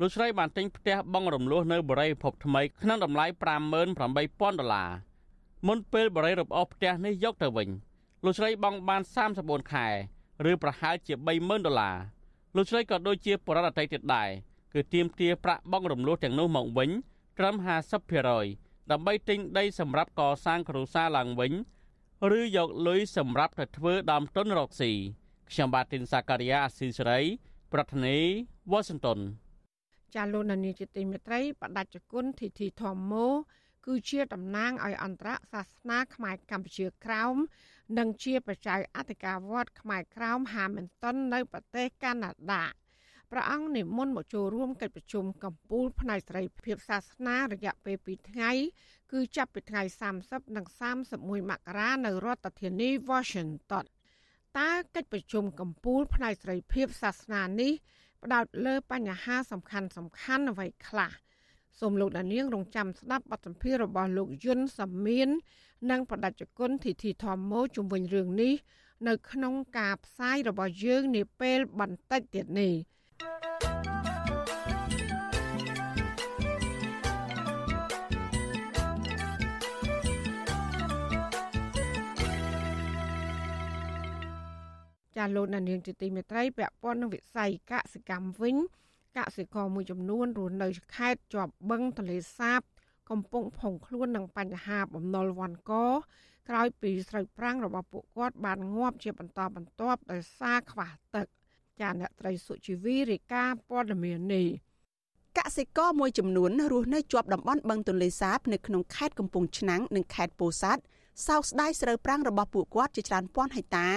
[0.00, 3.26] លោកស្រីបានទិញផ្ទះបងរំលោះនៅបរិយាភពថ្មីក្នុងតម្លៃ
[3.72, 4.90] 58,000ដុល្លារ
[5.66, 7.68] មុនពេលបរិយារំអស់ផ្ទះនេះយកទៅវិញ
[8.24, 9.02] លោកស្រីបង់បាន
[9.36, 9.86] 34ខែ
[10.50, 11.96] ឬប្រហែលជា30,000ដុល្លារ
[12.56, 14.28] លោកស្រីក៏ដូចជាបរិយាអតីតទៀតដែរ
[14.74, 16.90] គឺទាមទារប្រាក់បង់រំលោះទាំងនោះមកវិញ
[17.38, 21.52] ត្រឹម50% ដើម្បីទិញដីសម្រាប់កសាងគ្រួសារឡើងវិញ
[22.38, 24.92] ឬយកលុយសម្រាប់ទៅធ្វើដើមទុនរកស៊ី
[25.50, 27.20] ខ្ញុំបាទទីនសាការីយ៉ាអស៊ីសេរី
[27.72, 28.18] ប្រធានី
[28.70, 29.18] វ៉ាស៊ីនតោន
[30.14, 33.26] ចាលោកនានីជាទីមេត្រីបដិជគុណធីធីធម្មោ
[33.86, 37.36] គឺជាតំណាងឲ្យអន្តរសាសនាខ្មែរកម្ពុជាក្រោម
[37.98, 42.64] និងជាប្រជ័យអធិការវត្តខ្មែរក្រោមហាមិនតុននៅប្រទេសកាណាដា
[43.32, 48.50] ព្រះអង្គនិមន្តមកចូលរួមកិច្ចប្រជុំកម្ពុជាផ្នែកសេរីភាពសាសនារយៈពេល2ថ្ងៃ
[49.12, 49.82] គឺចាប់ពីថ្ងៃ
[50.20, 50.66] 30និង
[51.08, 53.84] 31មករានៅរដ្ឋធានី Washington
[54.58, 57.72] តើកិច្ចប្រជុំកម្ពុជាផ្នែកសេរីភាពសាសនានេះ
[58.24, 61.12] ផ្ដោតលើបញ្ហាសំខាន់សំខាន់អ្វីខ្លះ
[61.80, 65.28] សូមលោកដានៀងរងចាំស្ដាប់បទសម្ភាសន៍របស់លោកយុនសាមៀន
[65.90, 68.54] និងបដិជគុណធីធីធម្មោជុំវិញរឿងនេះ
[69.08, 72.74] នៅក្នុងការផ្សាយរបស់យើងនាពេលបន្តិចទៀតនេះ
[85.18, 88.56] ចាលោកនាងជាទីមេត្រីពាក់ព័ន្ធនឹងវិស័យកសិកម្មវិញ
[89.18, 92.60] កសិករមួយចំនួនរស់នៅខេត្តជាប់បឹងទន្លេសាប
[93.10, 95.72] កំពុងផុងខ្លួននឹងបញ្ហាបំណុលវ៉ាន់ក
[96.48, 101.26] ក្រោយពីស្រូវប្រាំងរបស់ពួកគាត់បានងាប់ជាបន្តបន្ទាប់ដោយសារខ្វះទឹក
[101.80, 104.48] ចាអ្នកត្រីសុជីវីរាយការណ៍ព័ត៌មាននេះ
[105.38, 110.82] កសិករមួយចំនួនរស់នៅជាប់តំបន់បឹងទន្លេសាបនៅក្នុងខេត្តកំពង់ឆ្នាំងនិងខេត្តពោធិ៍សាត់
[111.26, 113.88] សោកស្ដាយស្រូវប្រាំងរបស់ពួកគាត់ជាច្រើនពាន់ហិកតា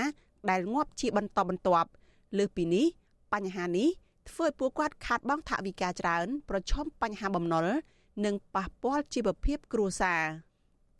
[0.50, 1.90] ដែលងាប់ជាបន្តបន្ទាប់
[2.38, 2.86] លើសពីនេះ
[3.34, 3.90] បញ្ហានេះ
[4.30, 7.68] ធ្វើឲ្យពួកគាត់ខាតបង់ថវិកាច្រើន ប្រឈមបញ្ហាបំណុល
[8.26, 10.24] និងប៉ះពាល់ជីវភាពគ្រួសារ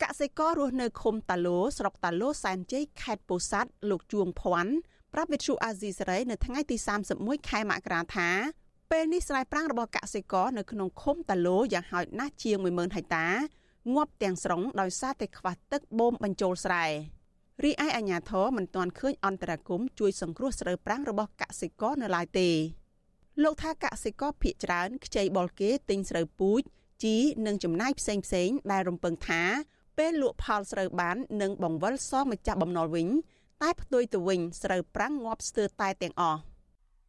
[0.02, 4.74] កសិកររស់នៅឃុំតាឡូស្រុកតាឡូសែនជ័យខេត្តពោធិ៍សាត់លោកជួងភ័ណ្ឌ
[5.14, 6.76] ប្រាប់វិទ្យុអាស៊ីសេរីនៅថ្ងៃទី
[7.12, 8.28] 31ខែមករាថា
[8.90, 13.28] ពេលនេះស្រែប្រាំងរបស់កសិករនៅក្នុងឃុំតាឡូយ៉ាងហោចណាស់ជាង10000ហិកតា
[13.94, 16.84] ងាប់ទាំងស្រុងដោយសារតែខ្វះទឹកបូមបញ្ចូលស្រែ
[17.64, 22.48] រីឯអាជ្ញាធរមិនទាន់ឃើញអន្តរាគមជួយសង្គ្រោះស្រូវប្រាំងរបស់កសិករនៅឡើយទេ
[23.42, 26.62] លោកថាកសិករភៀកច្រើនខ្ចីបុលគេទិញស្រូវពូជ
[27.02, 29.42] ជីនិងចំណាយផ្សេងផ្សេងដែលរំពឹងថា
[29.98, 33.08] ពេលលក់ផលស្រូវបាននឹងបង្វិលសងម្ចាស់បំណុលវិញ
[33.62, 36.40] តែផ្ទុយទៅវិញស្រូវប្រាំងងាប់ស្ទើរតែទាំងអស់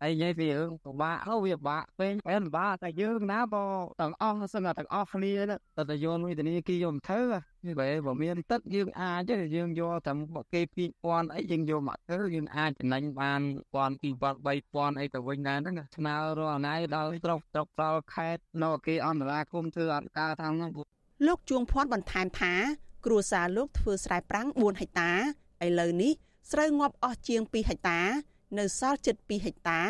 [0.03, 3.65] អីនិយាយពីរឿងពិបាកទៅវាពិបាកពេកពេលពិបាកតែយើងណាបើ
[4.01, 5.33] ទាំងអស់សឹងតែទាំងអស់គ្នា
[5.77, 7.21] ទៅតែយកវិធានគីយកមកធ្វើ
[7.65, 10.13] វាបើបើមានទឹកយើងអាចយើងយកតែ
[10.53, 10.61] គេ
[10.97, 13.41] 2000អីយើងយកមកធ្វើយើងអាចចំណេញបាន
[13.73, 20.71] 1000 2000 3000អីទៅវិញដែរហ្នឹងស្នើរកណៃដល់ស្រុកស្រុកដល់ខេតនៅគេអន្តរាគមធ្វើអត់ការថាហ្នឹង
[21.27, 22.53] លោកជួងភ័ណ្ឌបន្ថែមថា
[23.05, 25.11] គ្រួសារលោកធ្វើស្រែប្រាំង4ហិកតា
[25.65, 26.13] ឥឡូវនេះ
[26.51, 27.99] ស្រូវងាប់អស់ជាង2ហិកតា
[28.60, 29.82] នៅសល់ជិត2ហិកតា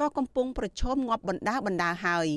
[0.00, 2.28] ក៏កំពុងប្រឈមងាប់បណ្ដាបណ្ដាហើយ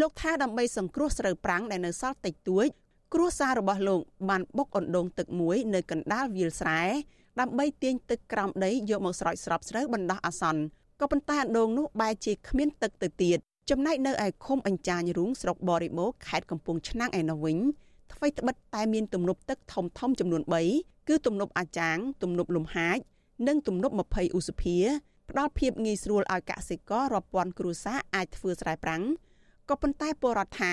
[0.00, 2.66] លោកថាដើម្បីសង្គ្រោះស្រូវប្រាំងដែលនៅសល់តិចតួច
[3.14, 6.82] គ្រួសាររបស់លោកបានបុកអណ្ដូងទឹកមួយនៅកណ្ដាលវាលស្រែ
[7.40, 10.62] ដើម្បីទាញទឹកក្រោមដីយកមកស្រោចស្រពស្រូវបណ្ដោះអាសន្ន
[11.00, 13.38] ក៏ប៉ុន្តែអណ្ដូងនោះបែរជាគ្មានទឹកទៅទៀត
[13.70, 17.58] ចំណែកនៅឯឃុំអញ្ចាញរូងស្រុកបរិមោខេត្តកំពង់ឆ្នាំងឯនោះវិញ
[18.12, 22.98] ថ្មីត្បិតតែមានទំនប់ទឹកធំធំចំនួន3 គឺទំនប់អាចាង ទំនប់លំហាច
[23.48, 24.78] និងទំនប់20ឧសភា
[25.30, 29.02] ផ្ដល់ភាពងាយស្រួលឲ្យកសិកររាប់ពាន់គ្រួសារអាចធ្វើស្រែប្រាំង
[29.68, 30.72] ក៏ប៉ុន្តែពលរដ្ឋថា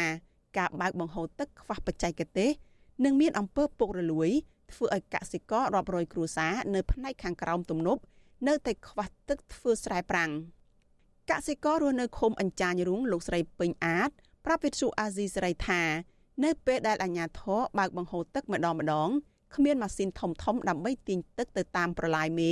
[0.57, 2.51] ការបើកបង្ហូរទឹកខ្វះបច្ចេកទេស
[3.05, 4.29] និងមានអំពើពុករលួយ
[4.71, 8.01] ធ្វើឲ្យកសិកររាប់រយគ្រួសារនៅផ្នែកខាងក្រោមទំនប់
[8.47, 10.31] នៅតែខ្វះទឹកធ្វើស្រែប្រាំង
[11.31, 14.09] កសិកររស់នៅឃុំអញ្ចាញរូងលោកស្រីពេញអាត
[14.45, 15.81] ប្រាប់វិទ្យុអាស៊ីសេរីថា
[16.43, 19.09] នៅពេលដែលអាជ្ញាធរបើកបង្ហូរទឹកម្ដងម្ដង
[19.55, 22.51] គ្មានម៉ាស៊ីនធំធំដើម្បីទាញទឹកទៅតាមប្រឡាយមេ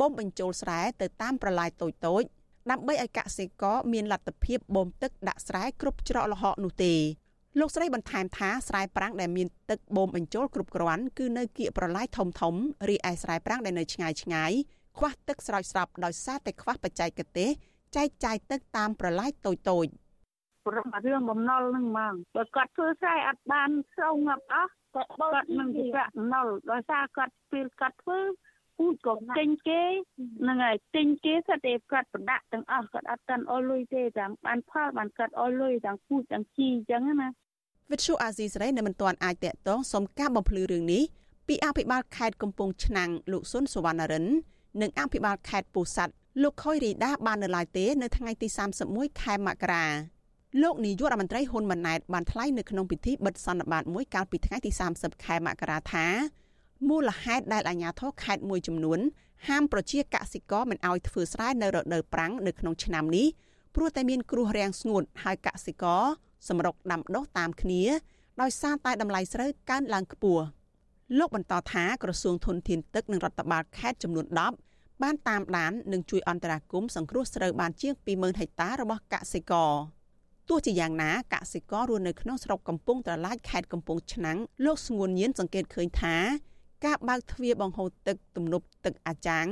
[0.00, 2.22] បូមបញ្ចូលស្រែទៅតាមប្រឡាយតូចតូច
[2.70, 6.94] ដើម្បីឲ្យកសិករមានលទ្ធភាពបូមទឹកដាក់ស្រែគ្រប់ច្រកល្ហកនោះទេ
[7.58, 12.54] លោកស្រីបន្ថែមថាស្រែប្រាំងដែលមានទឹកបូមបញ្ចូលគ្រប់គ្រាន់គឺនៅគៀកប្រឡាយធំធំ
[12.88, 14.52] រីឯស្រែប្រាំងដែលនៅឆ្ងាយឆ្ងាយ
[14.98, 17.50] ខ្វះទឹកស្រោចស្រពដោយសារតែខ្វះបច្ចេកទេស
[17.96, 19.86] ចែកចាយទឹកតាមប្រឡាយតូចតូច
[20.66, 28.20] ព្រមរឿងបំណុលហ្នឹងហ្មងបើគាត់ធ្វើស្រែអត់បានស្រោងងាប់អស់ គាត់នឹងជាប្រាក់បំណុលដោយសារគាត់ពេលគាត់ធ្វើ
[28.78, 29.82] ពូជក៏ទិញគេ
[30.40, 37.28] ហ្នឹងហើយទិញគេសិតតែគាត់ប្រដាក់ទាំងអស់គាត់អត់កាន់អស់លុយទេទាំងបានផលបានគាត់អស់លុយទាំងពូជទាំងជីអញ្ចឹងណា
[37.90, 41.02] វិទ្យុអាស៊ីសេរីនៅមិនទាន់អាចតាក់ទងសុំការបំភ្លឺរឿងនេះ
[41.48, 44.26] ពីអភិបាលខេត្តកំពង់ឆ្នាំងលោកសុនសវណ្ណរិន
[44.80, 48.48] និងអភិបាលខេត្តពោធិ៍សាត់លោកខុយរីដាបាននៅឡើយទេ នៅថ្ងៃទី
[48.84, 49.86] 31ខែមករា
[50.62, 56.06] លោកនាយករដ្ឋមន្ត្រីហ៊ុនម៉ាណែតបានថ្លែងនៅក្នុងពិធីបិទសន្និបាតមួយកាលពីថ្ងៃទី30ខែមករាថា
[56.88, 59.00] មូលហេតុដែលអាជ្ញាធរខេត្តមួយចំនួន
[59.48, 63.26] ហាមប្រជាកសិករមិនឲ្យធ្វើស្រែនៅរដូវប្រាំងនៅក្នុងឆ្នាំនេះ
[63.74, 66.02] ព្រោះតែមានគ្រោះរាំងស្ងួតហើយកសិករ
[66.48, 67.82] សម្រុកដាំដុះតាមគ្នា
[68.40, 70.44] ដោយសារតែតម្លៃស្រូវកើនឡើងខ្ពស់
[71.18, 74.26] លោកបន្តថាក្រសួងធនធានទឹកនិងរដ្ឋបាលខេត្តចំនួន
[74.64, 79.72] 10បានតាមដាននិងជួយអន្តរាគមន៍សង្គ្រោះស្រូវបានជាង20000ហិកតារបស់កសិករ
[80.50, 86.16] ទោះជាយ៉ាងណាកសិកររស់នៅក្នុងស្រុកកំពង់ត្រឡាចខេត្តកំពង់ឆ្នាំងលោកស្ងួនញៀនសង្កេតឃើញថា
[86.86, 89.46] ការបើកទ្វារបង្ហូរទឹកទំនប់ទឹកអាចាង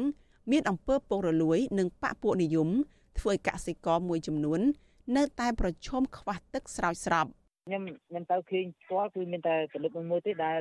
[0.50, 2.68] មានអំពើពុករលួយ និងបពពួកនិយម
[3.18, 4.60] ធ្វើឲ្យកសិករមួយចំនួន
[5.16, 7.26] នៅតែប្រឈមខ្វះទឹកស្រោចស្រព
[7.66, 10.60] ខ្ញុំខ្ញុំទៅឃើញផ្ទាល់គឺមានតែពលិកមួយទេដែល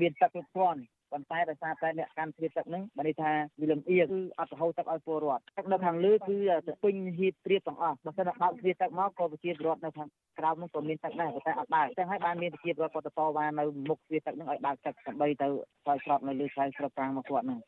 [0.00, 0.80] មានទឹកគ្រប់គ្រាន់
[1.16, 15.48] ប៉ុន្តែដោយសារតែអ្នកកាន់ទ្វារទឹកហ្នឹងបានន័យថាវាលំអៀងគឺអត់រហូតទឹកឲ្យពលរដ្ឋទឹកនៅខាងលើគឺទៅពេញហៀបត្រៀបទាំងអស់បើមិនបើកទ្វារទឹកមកក៏ប្រជាពលរដ្ឋនៅខាងក្រៅហ្នឹងក៏មានទឹកដែរប៉ុន្តែអត់បើកចឹងហើយបានមានប្រជាពលរដ្ឋគាត់ទៅតវ៉ានៅមុខទ្វារទឹកហ្នឹងឲ្យបើកទឹកដើម្បីទៅ
[15.82, 17.60] ឆ្លើយស្របនៅលើខ្សែស្របប្រាំងមកគាត់ហ្នឹង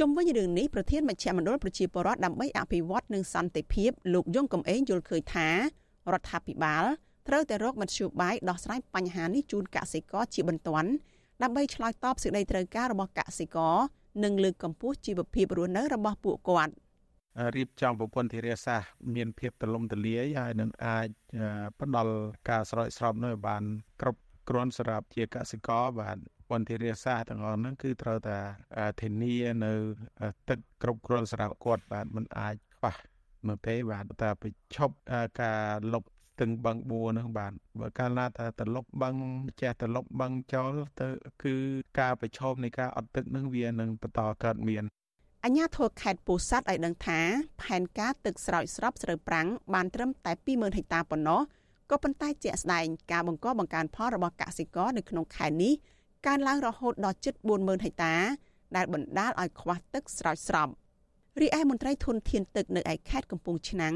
[0.00, 5.48] ជុំវិញរឿងនេះប្រធានមជ្ឈមណ្ឌលប្រជាពលរដ្ឋដើម្បីអភិវឌ្ឍនិងសន្តិភាពលោកយងកំឯងយល់ឃើញថា
[6.12, 6.84] រដ្ឋាភិបាល
[7.28, 10.90] ត្រូវតែរកមធ្យោបាយដោះស្រាយបញ្ហានេះជូនកសិករជាបន្ទាន់
[11.42, 13.76] ដើម្បីឆ្លើយតបសេចក្តីត្រូវការរបស់កសិករ
[14.24, 16.74] និងលើកកម្ពស់ជីវភាពរស់នៅរបស់ពួកគាត់
[17.56, 21.08] រៀបចំប្រព័ន្ធធារាសាស្ត្រមានភាពទលំទលាយហើយនឹងអាច
[21.80, 22.14] ផ្ដល់
[22.50, 23.62] ការស្រោចស្រពនៅបាន
[24.00, 26.16] គ្រប់គ្រាន់សម្រាប់ជាកសិករបាទ
[26.50, 28.38] ពន្ធធារាសាស្ត្រទាំងអស់ហ្នឹងគឺត្រូវតែ
[29.00, 29.72] ធានានៅ
[30.48, 32.96] ទឹកគ្រប់គ្រាន់សម្រាប់គាត់បាទมันអាចខ្វះ
[33.48, 34.94] នៅទេបាទតែបញ្ឈប់
[35.42, 39.14] ការលុបស្ទឹងបឹងបួរហ្នឹងបាទបើកាលណាថាត្រឡប់បឹង
[39.60, 41.08] ចេះត្រឡប់បឹងចោលទៅ
[41.42, 41.54] គឺ
[41.98, 44.84] ការប្រឈមនៃការអត់ទឹកហ្នឹងវានឹងបន្តកើតមាន
[45.44, 47.20] អញ្ញាធរខេត្តពោធិ៍សាត់ឲ្យដឹងថា
[47.62, 51.40] ផែនការទឹកស្រោចស្រពស្រូវប្រាំងបានត្រឹមតែ20000ហិកតាប៉ុណ្ណោះ
[51.90, 55.74] ក៏ប៉ុន្តែជាក់ស្ដែងការបង្កបង្កើនផលរបស់កសិករនៅក្នុងខេត្តនេះ
[56.26, 58.14] កើនឡើងរហូតដល់ជិត40000ហិកតា
[58.76, 60.68] ដែលបណ្ដាលឲ្យខ្វះទឹកស្រោចស្រព
[61.40, 63.94] រីឯមន្ត្រីធនធានទឹកនៅឯខេត្តកំពង់ឆ្នាំង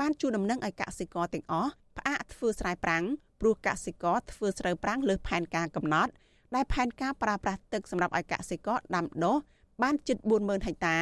[0.00, 3.04] បានជួលដំណឹងឲ្យកសិករទាំងអស់ ផ្អាកធ្វើស្រែប្រាំង
[3.40, 6.12] ព្រោះកសិករធ្វើស្រូវប្រាំងលើផែនការកំណត់
[6.54, 9.36] ដែលផែនការប្រើប្រាស់ទឹកសម្រាប់ឲ្យកសិករដាំដុះ
[9.82, 10.96] បានជិត40000ហិកតា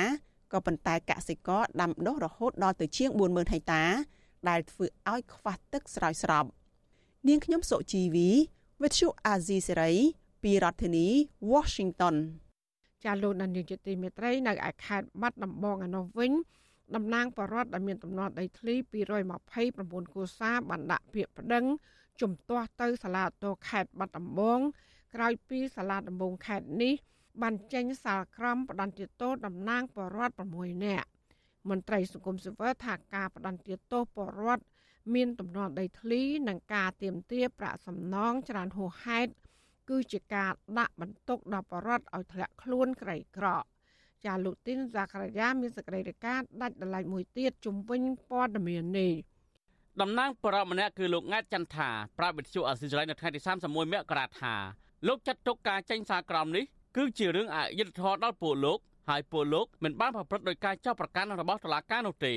[0.52, 3.84] ក៏ប៉ុន្តែកសិករដាំដុះរហូតដល់ទៅជាង40000ហិកតា
[4.48, 6.44] ដែលធ្វើឲ្យខ្វះទឹកស្រោចស្រព
[7.28, 8.28] នាងខ្ញុំសុជីវី
[8.80, 9.94] With you Azizi Serai
[10.42, 11.06] ពីរដ្ឋធានី
[11.52, 12.16] Washington
[13.04, 16.32] ចាលោកនាយកជាទីមេត្រីនៅឯខេត្តបាត់ដំបងឯនោះវិញ
[16.94, 18.74] តំណាងបរដ្ឋដែលមានទំនាស់ដីធ្លី
[19.44, 21.64] 229គូសាបានដាក់ពាក្យប្តឹង
[22.20, 24.60] ជំទាស់ទៅសាលាតោខេត្តបាត់ដំបង
[25.14, 26.94] ក្រោយពីសាលាដំបងខេត្តនេះ
[27.42, 31.08] បានចេញសាលក្រមផ្ដន្ទាទោសតំណាងបរដ្ឋ6នាក់
[31.68, 34.64] មន្ត្រីសង្គមស៊ីវិលថាការផ្ដន្ទាទោសបរដ្ឋ
[35.14, 39.30] មានទំនាស់ដីធ្លីនិងការទៀមទាប្រាក់សំណងច្រើនហួសហេតុ
[39.88, 43.46] គឺជាការដាក់បន្ទុកដល់បរដ្ឋឲ្យធ្លាក់ខ្លួនក្រីក្រ
[44.26, 49.12] ចាលោកទីនសាក្រាយាមានសេចក្តីរាយការណ៍ដាច់ដライមួយទៀតជំវិញព័ត៌មាននេះ
[50.00, 54.54] តំណាងបរិបម្នាក់គឺលោកង៉ែតចន្ទថាប្រាប់វិទ្យុអសិរ័យនៅថ្ងៃទី31មករាថា
[55.08, 56.64] លោកចាត់ទុកការចេញសារក្រមនេះ
[56.96, 58.78] គឺជារឿងអយុត្តិធម៌ដល់ពលលោក
[59.08, 62.34] ហើយពលលោកមិនបានប្រព្រឹត្តដោយការចោទប្រកាន់របស់តុលាការនោះទេ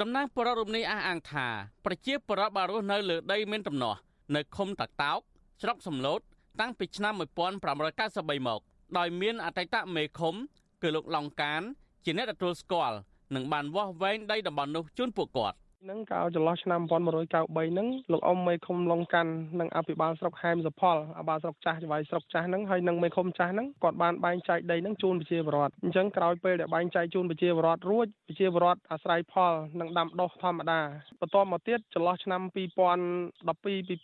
[0.00, 1.46] តំណាងបរិបរូបនេះអះអាងថា
[1.84, 3.98] ប្រជាពលរដ្ឋបានរស់នៅលើដីមានទំនាស់
[4.34, 5.20] នៅឃុំតាកតោក
[5.62, 6.20] ស្រុកសំឡូត
[6.60, 8.60] តាំងពីឆ្នាំ1593មក
[8.98, 10.34] ដោយមានអតីតមេឃុំ
[10.82, 11.62] គឺលោកឡុងកាន
[12.04, 12.96] ជាអ្នកទទួលស្គាល់
[13.34, 15.56] និងបានវាស់វែងដីតំបន់នោះជូនពួកគាត់
[15.90, 30.80] នឹងកាលចន្លោះឆ្នាំ1993ហ្នឹងលោកអ៊ំមេឃុំឡុងកាន់និងអភិបាលស្រុកហែមសផលអបាលស្រុកចាស់ច្បាយស្រុកចាស់ហ្នឹងហើយនិងមេឃុំចាស់ហ្នឹងគាត់បានបែងចែកដីហ្នឹងជូនប្រជាពលរដ្ឋអញ្ចឹងក្រោយពេលដែលបែងចែកជូនប្រជាពលរដ្ឋរួចប្រជាពលរដ្ឋអាស្រ័យផលនិងដាំដុះធម្មតា
[31.20, 32.66] បន្ទាប់មកទៀតចន្លោះឆ្នាំ2012 2013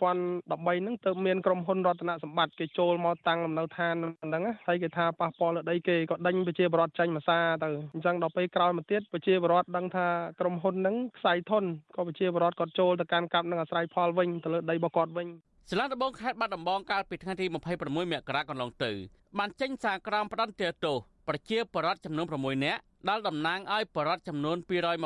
[0.01, 10.07] ហ្នឹងទើបមានក្រុមហ៊ុនរតនសម្បត្តិគេចូលមកតាំងលំនៅឋានហ្នឹងហើយគេថាប៉ះពាល់លើដីគេក៏ដេញប្រជាពលរដ្ឋចេញមួយសារទៅអញ្ចឹងដល់ពេលក្រោយមកទៀតប្រជាពលរដ្ឋដឹងថា
[10.41, 11.65] ក្រុមហ៊ុនហ្នឹងខ្សែធន
[11.97, 15.29] ក៏ប្រជាពលរដ្ឋគាត់ចូលទៅកាន់កាប់នឹងអាស្រ័យផលវិញទៅលើដីរបស់គាត់វិញ
[15.71, 18.93] សាលាដំបងខេត្តបាត់ដំបងកាលពីថ្ងៃទី26មករាកន្លងទៅ
[19.39, 20.97] បានចេញសារក្រមផ្ដន្ទាទោស
[21.29, 24.57] ប្រជាពលរដ្ឋចំនួន6នាក់ដែលតំណាងឲ្យពលរដ្ឋចំនួន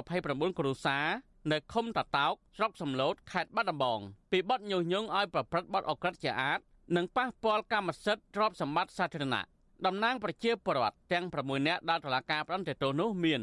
[0.04, 1.06] 229គ្រួសារ
[1.52, 4.00] នៅឃុំតាតោកស្រុកសំឡូតខេត្តបាត់ដំបង
[4.32, 6.60] ពីបទញុះញង់ឲ្យប្រព្រឹត្តបទអក្រិតជាអាត
[6.96, 9.42] និងប៉ះពាល់កម្មសិទ្ធិទ្រព្យសម្បត្តិសាធារណៈ
[9.86, 13.40] តំណាងប្រជាពលរដ្ឋទាំង6នាក់ដែលតុលាការផ្ដន្ទាទោសនោះមាន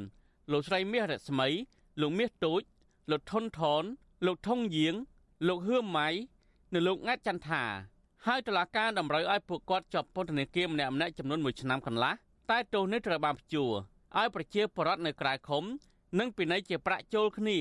[0.51, 1.47] លោកស្រីមាសរស្មី
[2.01, 2.61] លោកមាសទូច
[3.11, 3.83] លោកថុនថន
[4.25, 4.95] លោកថងយាង
[5.47, 6.07] លោកហឿមម៉ៃ
[6.73, 7.63] និងលោកង៉ាត់ចន្ទថា
[8.25, 12.13] ហើយតុលាការតម្រូវឲ្យពួកគាត់ជាប់ពន្ធនាគារម្នាក់ម្នាក់ចំនួន1ឆ្នាំកន្លះ
[12.49, 13.71] តែទោសនេះត្រូវបានព្យួរ
[14.17, 15.63] ឲ្យប្រជាពលរដ្ឋនៅក្រៅឃុំ
[16.19, 17.57] និងពិន័យជាប្រាក់ចូលគ្នា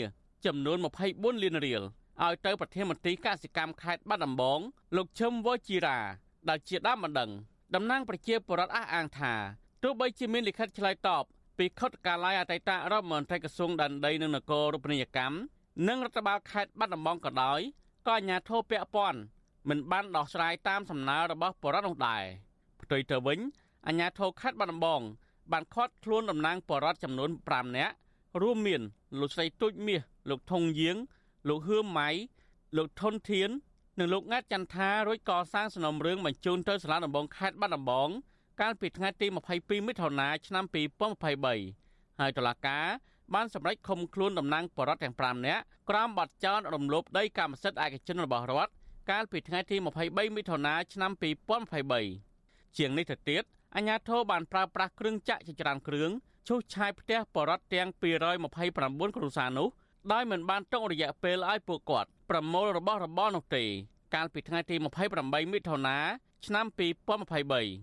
[0.47, 0.77] ចំនួន
[1.09, 1.83] 24លានរៀល
[2.23, 4.61] ឲ្យទៅប្រធានមន្ត្រីកសិកម្មខេត្តបាត់ដំបង
[4.97, 5.99] លោកឈឹមវជីរា
[6.49, 7.31] ដែលជាដើមបណ្ដឹង
[7.75, 9.33] តំណាងប្រជាពលរដ្ឋអះអាងថា
[9.83, 11.25] ទោះបីជាមានលិខិតឆ្លើយតប
[11.59, 15.37] ពីខុទ្ទកាល័យអតីតរដ្ឋមន្ត្រីក្រសួងដែនដីនិងនគររូបនីយកម្ម
[15.89, 17.61] និងរដ្ឋបាលខេត្តបាត់ដំបងក៏ដោយ
[18.07, 19.21] ក៏អាជ្ញាធរពាក់ព័ន្ធ
[19.69, 22.25] មិនបានដោះស្រាយតាមសំណើរបស់បរដ្ឋនោះដែរ
[22.83, 23.39] ផ្ទុយទៅវិញ
[23.87, 25.01] អាជ្ញាធរខេត្តបាត់ដំបង
[25.53, 27.95] បានឃាត់ខ្លួនតំណាងបរដ្ឋចំនួន5នាក់
[28.43, 28.83] រួមមាន
[29.21, 30.97] លោកស្រីទូចមាសលោកថងយាង
[31.49, 32.11] លោកហឿមម៉ៃ
[32.77, 33.51] លោកថុនធាន
[33.99, 38.09] និងលោកងាត់ចន្ទថារួចកសាងសំណុំរឿងបញ្ជូនទៅសាលាដំបងខេត្តបាត់ដំបង
[38.61, 40.65] កាលពីថ្ងៃទី22មិថុនាឆ្នាំ
[41.43, 42.87] 2023ហើយតុលាការ
[43.35, 48.73] បានសម្រេចឃុំខ្លួនតំណាងបរដ្ឋទាំង5នាក់ក្រោមបទចោទរំលោភដីកម្មសិទ្ធិឯកជនរបស់រដ្ឋ
[49.11, 51.13] កាលពីថ្ងៃទី23មិថុនាឆ្នាំ
[51.91, 53.43] 2023ជាងនេះទៅទៀត
[53.77, 56.11] អាជ្ញាធរបានប្រើប្រាស់គ្រឿងចាក់ជាច្រើនគ្រឿង
[56.49, 57.89] ឈូសឆាយផ្ទះបរដ្ឋទាំង
[58.53, 59.69] 229គ្រួសារនោះ
[60.13, 63.65] ដោយមិនបានទុករយៈពេលឲ្យពួកគាត់ប្រមូលរបស់របរនោះទេ
[64.15, 64.77] កាលពីថ្ងៃទី
[65.15, 65.99] 28មិថុនា
[66.47, 66.67] ឆ្នាំ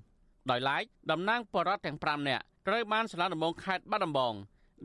[0.08, 0.09] 2023
[0.52, 4.34] ដោយឡែកតំណាងបរដ្ឋទាំង5នាក់ត្រូវបានសាលាដំបងខេត្តបាត់ដំបង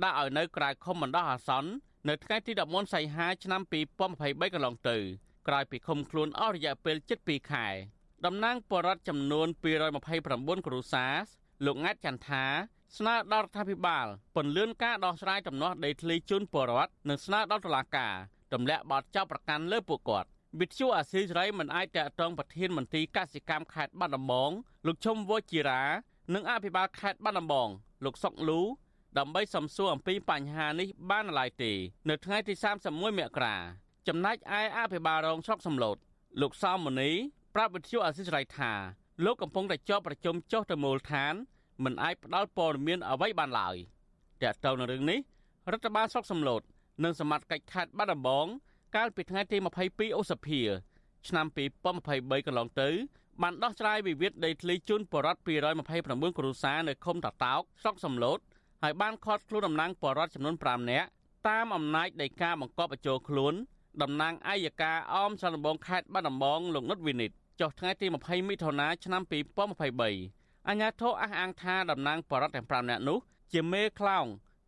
[0.02, 1.70] ដាក់ឲ្យនៅក្រៅឃុំបណ្ដោះអាសន្ន
[2.08, 3.60] នៅថ្ងៃទី14សីហាឆ្នាំ
[4.08, 4.96] 2023កន្លងទៅ
[5.48, 7.66] ក្រោយពីឃុំខ្លួនអស់រយៈពេល7ខែ
[8.26, 9.48] តំណាងបរដ្ឋចំនួន
[10.06, 11.14] 229គ្រួសារ
[11.66, 12.44] លោកងាត់ចន្ទថា
[12.98, 18.14] ស្នើដល់រដ្ឋាភិបាលពន្លឿនការដោះស្រាយដំណោះដីធ្លីជូនពលរដ្ឋនិងស្នើដល់តុលាការ
[18.52, 20.28] ទម្លាក់បទចោទប្រកាន់លើពួកគាត់
[20.60, 24.50] វិទ្យុអាស៊ីសេរីមិនអាចតកតងប្រធានមន្ត្រីកសិកម្មខេត្តបាត់ដំបង
[24.86, 25.82] លោកឈុំវូជីរា
[26.34, 27.68] និងអភិបាលខេត្តបាត់ដំបង
[28.04, 28.60] លោកសុកលូ
[29.18, 31.72] ដើម្បីសំសួរអំពីបញ្ហានេះបានឡើយទេ
[32.08, 32.54] នៅថ្ងៃទី
[32.86, 33.56] 31មករា
[34.08, 35.96] ចំណែកឯអភិបាលរងស្រុកសំឡូត
[36.40, 37.10] លោកសោមមុនី
[37.54, 38.72] ប្រាប់វិទ្យុអាស៊ីសេរីថា
[39.24, 41.34] លោកកំពុងតែជាប់ប្រជុំចុះទៅមូលដ្ឋាន
[41.84, 43.76] មិនអាចផ្ដល់ព័ត៌មានអ្វីបានឡើយ
[44.42, 45.18] តើតើនៅរឿងនេះ
[45.72, 46.62] រដ្ឋបាលស្រុកសំឡូត
[47.04, 48.46] និងសមត្ថកិច្ចខេត្តបាត់ដំបង
[48.96, 49.56] កាលពីថ្ងៃទី
[49.88, 50.60] 22ឧសភា
[51.28, 51.46] ឆ្នាំ
[51.96, 52.88] 2023កន្លងទៅ
[53.42, 55.40] បានដោះស្រាយវិវាទដីធ្លីជូនបរដ្ឋ
[55.88, 58.38] 229គ្រួសារនៅឃុំតាតោកស្រុកសំឡូត
[58.82, 61.08] ហើយបានខាត់ខ្លួនតំណាងបរដ្ឋចំនួន5នាក់
[61.48, 63.54] តាមអំណាចនៃការបង្កប់បញ្ចូលខ្លួន
[64.02, 67.30] តំណាងអាយកាអមសន្លបងខេត្តបាត់ដំបងលោកនុតវិនិត
[67.60, 69.22] ចុះថ្ងៃទី20មិថុនាឆ្នាំ
[69.94, 73.18] 2023អញ្ញាធិអះអាងថាតំណាងបរដ្ឋទាំង5នាក់នោះ
[73.52, 74.26] ជាមេខ្លោង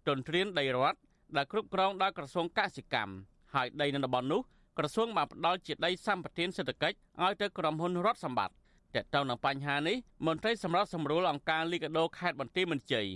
[0.08, 0.98] ទន្ទ្រានដីរដ្ឋ
[1.36, 4.40] ដែលគ្រប់គ្រងដោយក្រសួងកសិកម្ម ហើយដីនៅតំបន់នោះ
[4.78, 8.54] ក្រសួងបានផ្ដល់ជាដីសម្បត្តិសេដ្ឋកិច្ចឲ្យទៅក្រុមហ៊ុនរដ្ឋសម្បត្តិ
[8.94, 13.06] តើតើនឹងបញ្ហានេះមន្ត្រីសម្រាប់សម្រួលអង្គការលីកាដូខេត្តបន្ទាយមានជ័យ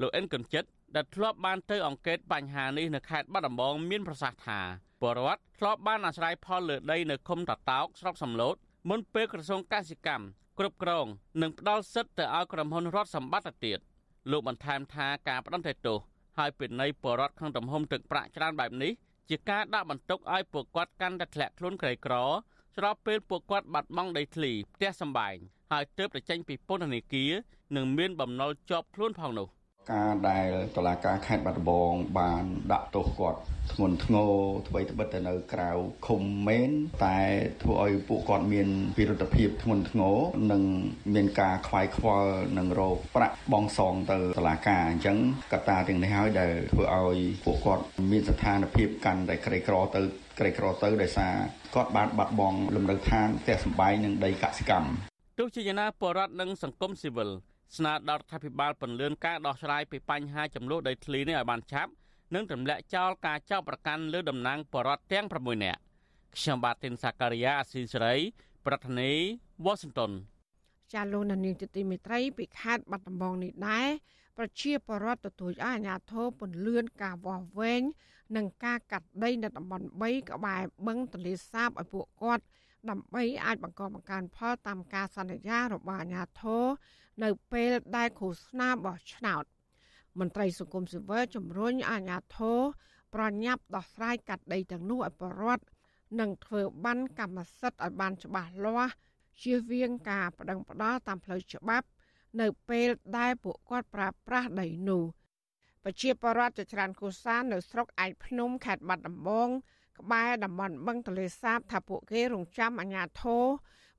[0.00, 0.64] លោកអិនកញ្ចិត
[0.96, 4.60] ដែលធ្លាប់បានទៅអង្កេតបញ្ហានេះនៅខេត្តបាត់ដំបងមានប្រសាសន៍ថា
[5.00, 8.56] ពលរដ្ឋធ្លាប់បានអាស្រ័យផលលើដីនៅឃុំតាតោកស្រុកសំឡូត
[8.90, 10.26] មុនពេលក្រសួងកសិកម្ម
[10.58, 11.06] គ្រប់គ្រង
[11.42, 13.78] និងផ្ដល់សិទ្ធិទៅឲ្យក្រុមហ៊ុនរដ្ឋសម្បត្តិទៅទៀត
[14.30, 15.98] លោកបន្ថែមថាការផ្ដន្ទាទោស
[16.38, 18.92] ហើយពីនៃពលរដ្ឋក្នុងទំហំទឹកប្រាក់ច្រើនបែបនេះ
[19.28, 22.14] ជាការដាក់បន្ទុកឲ្យពួកគាត់កាន់តែធ្លាក់ខ្លួនក្រីក្រ
[22.76, 25.36] ស្របពេលពួកគាត់បាត់បង់ដីធ្លីផ្ទះសម្បែង
[25.72, 27.32] ហើយទើបតែចេញពីពន្ធនាគារ
[27.76, 29.48] និងមានបំណុលជាប់ខ្លួនផងនោះ
[29.92, 33.40] ការដែលតឡាការខេត្តបាត់ដំបងបានដាក់ទោសគាត់
[33.72, 34.32] ធ្ងន់ធ្ងរ
[34.68, 35.70] អ្វីត្បិតតែនៅក្រៅ
[36.06, 36.70] ឃុំមែន
[37.04, 37.18] តែ
[37.62, 40.16] ធ្វើឲ្យពួកគាត់មានវិរុទ្ធភាពធ្ងន់ធ្ងរ
[40.52, 40.62] និង
[41.14, 45.18] មានការខ្វាយខ្វល់និងរោគប្រាក់បងសងទៅតឡាការអញ្ចឹង
[45.52, 50.00] កត្តាទាំងនេះហើយដែលធ្វើឲ្យពួកគាត់មានស្ថានភាពកាន់តែក្រីក្រទៅ
[50.38, 51.34] ក្រីក្រទៅដោយសារ
[51.74, 54.90] គាត់បានបាត់បង់លំនៅឋានផ្ទះសម្បែងនិងដីកសិកម្ម
[55.38, 57.30] ទោះជាយ៉ាងណាបរដ្ឋនិងសង្គមស៊ីវិល
[57.76, 61.92] ស្នើដល់រដ្ឋាភិបាលពន្យាការដោះស្រាយពីបញ្ហាចំនួនដីធ្លីនេះឲ្យបានឆាប់
[62.34, 65.80] និងទម្លាក់ចោលការចោទប្រកាន់លើតំណាងបរដ្ឋទាំង6នាក់
[66.36, 68.16] ខ្ញុំបាទទីនសាការីយ៉ាអស៊ីសេរី
[68.66, 69.18] ប្រធានាធិ
[69.64, 70.12] បតី Washington
[70.92, 73.88] ចាលោកនាងទីមេត្រីពីខេត្តបាត់ដំបងនេះដែរ
[74.38, 77.82] ប្រជាពលរដ្ឋទទូចឲ្យអាជ្ញាធរពន្លឿនការវាស់វែង
[78.36, 82.44] និងការកាត់ដីនៅតំបន់3ក្បែរបឹងទន្លេសាបឲ្យពួកគាត់
[82.90, 86.64] ដើម្បីអាចបង្កបង្កើនផលតាមការសន្យារបស់អាជ្ញាធរ
[87.24, 89.44] នៅពេលដែលឃោសនាបោះឆ្នោត
[90.18, 92.58] មន្ត្រីសង្គមស៊ីវិលជំរុញអាជ្ញាធរ
[93.14, 95.66] ប្រញាប់ដោះស្រាយកាត់ដីទាំងនោះឲ្យប្រវត្តិ
[96.20, 98.94] និងធ្វើបានកម្មសិទ្ធិឲ្យបានច្បាស់លាស់
[99.42, 101.86] ជៀសវាងការបដិងផ្ដាល់តាមផ្លូវច្បាប់
[102.40, 105.04] នៅពេលដែលពួកគាត់ប្រើប្រាស់ដីនោះ
[105.84, 109.48] ប្រជាពលរដ្ឋជាច្រើនគូសាននៅស្រុកឯកភ្នំខេត្តបាត់ដំបង
[109.98, 113.44] ក្បែរតំបន់បឹងទលេសាបថាពួកគេរងចាំអាជ្ញាធរ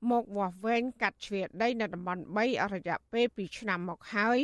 [0.10, 4.40] មកវាស់វែងកាត់ជ្រៀតដីនៅតំបន់3អរយៈពេល2ឆ្នាំមកហើយ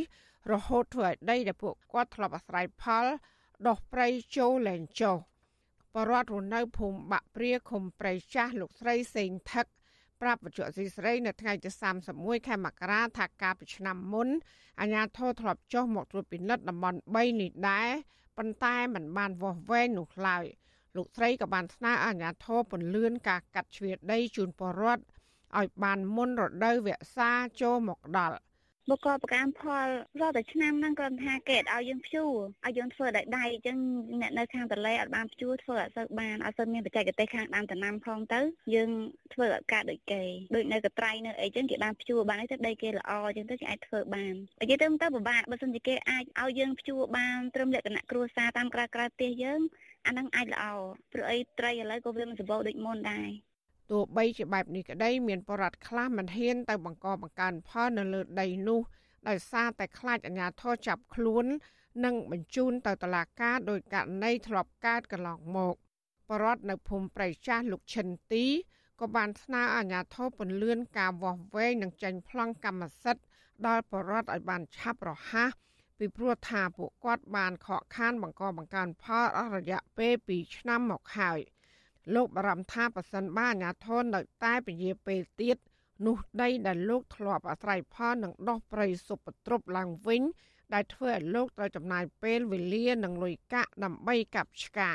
[0.51, 3.05] រហូតធ្វើឲ្យដីដែលពួកគាត់ធ្លាប់អាស្រ័យផល
[3.67, 5.17] ដុះព្រៃចូលលែងចុះ
[5.93, 9.65] បរដ្ឋរស់នៅភូមិបាក់ព្រាឃុំព្រៃចាស់លោកស្រីសេងថឹក
[10.21, 11.69] ប្រាប់បច្ចុប្បន្នស្រីស្រីនៅថ្ងៃទី
[12.09, 14.27] 31ខែមករាថាការពីឆ្នាំមុន
[14.81, 17.89] អាជ្ញាធរធ្លាប់ចុះមកត្រួតពិនិត្យតំបន់3នេះដែរ
[18.37, 20.45] ប៉ុន្តែมันបានវាស់វែងនោះឡើយ
[20.95, 25.03] លោកស្រីក៏បានស្នើអាជ្ញាធរពន្លឿនការកាត់ជ្រៀតដីជូនពលរដ្ឋ
[25.59, 28.37] ឲ្យបានមុនរដូវវស្សាចូលមកដល់
[28.91, 29.87] បកប្រកាន់ផល
[30.19, 32.33] រាល់តែឆ្នាំហ្នឹងគ្រាន់ថាគេអត់ឲ្យយើងព្យួរ
[32.65, 33.77] ឲ្យយើងធ្វើដោយដៃអញ្ចឹង
[34.21, 38.41] អ្នកនៅខាងតលេអត់បានព្យួរធ្វើអត់សូវបានអត់សូវមានបច្ចេកទេសខាងដាំដំណាំផងទៅ
[38.73, 38.89] យើង
[39.33, 40.23] ធ្វើអត់កើតដូចគេ
[40.55, 49.59] ដូចនៅកត្រៃនៅអីចឹងគេបានព្យួរបានទៅដីគេល្អអញ្ចឹងទៅគេអាចធ្វើបាននិយាយទៅទៅពិបាកបើសិនជាគេអាចឲ្យយើងព្យួរបានត្រឹមលក្ខណៈគ្រួសារតាមក្រៅក្រៅផ្ទះយើង
[50.07, 50.65] អាហ្នឹងអាចល្អ
[51.13, 53.29] ព្រោះអីត្រីឥឡូវក៏វាមិនសម្បូរដូចមុនដែរ
[53.91, 58.81] ទោះបីជាបែបនេះក្តីមានបរិវត្តខ្លះមិនហ៊ានទៅបង្កបង្កើនផលនៅលើដីនោះ
[59.27, 61.45] ដោយសារតែខ្លាចអាជ្ញាធរចាប់ខ្លួន
[62.05, 65.75] និងបញ្ជូនទៅតុលាការដោយករណីធ្លាប់កើតកន្លងមក
[66.29, 68.45] បរិវត្តនៅភូមិប្រៃចាស់លោកឈិនទី
[69.01, 73.23] ក៏បានស្នើអាជ្ញាធរពន្លឿនការវាស់វែងនិងចេញប្លង់កម្មសិទ្ធិ
[73.67, 75.51] ដល់បរិវត្តឲ្យបានឆាប់រហ័ស
[75.97, 81.39] ពីព្រោះថាពួកគាត់បានខកខានបង្កបង្កើនផលអស់រយៈពេល2ឆ្នាំមកហើយ
[82.15, 85.57] លោកបារម្ភថាប៉ះសិនបានអាញាធននៅតែពជាពេលទៀត
[86.05, 90.21] នោះដីដែលលោកធ្លាប់អាស្រ័យផលនឹងដោះព្រៃសុបទ្រពឡើងវិញ
[90.73, 94.91] ដែលធ្វើឲ្យលោកត្រូវចំណាយពេលវេលានិងលុយកាក់ដើម្បីកាប់ឆ្កា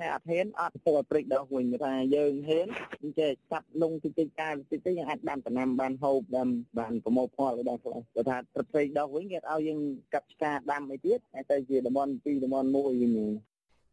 [0.00, 2.68] អ្នកអត់ហ៊ានអត់ទៅឲ្យព្រិចដល់វិញថាយើងហ៊ាន
[3.02, 9.80] អញ្ចឹងចាប់លងតិចតិចការតិចតិចយើងអាចដាំដំណាំបានហូបដាំបានប្រមូលផលបានខ្លះបើថាត្រឹមព្រិចដល់វិញគេឲ្យយើង
[10.14, 13.12] កាប់ឆ្កាដាំអីទៀតតែទៅជាតំបន់2តំបន់1វិញ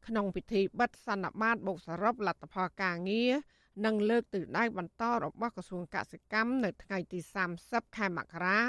[0.08, 3.32] ក្នុងពិធីបិទសន្និបាតបូកសរុបលទ្ធផលការងារ
[3.86, 7.20] និងលើកទិសដៅបន្តរបស់ក្រសួងកសិកម្មនៅថ្ងៃទី
[7.58, 8.60] 30ខែមករា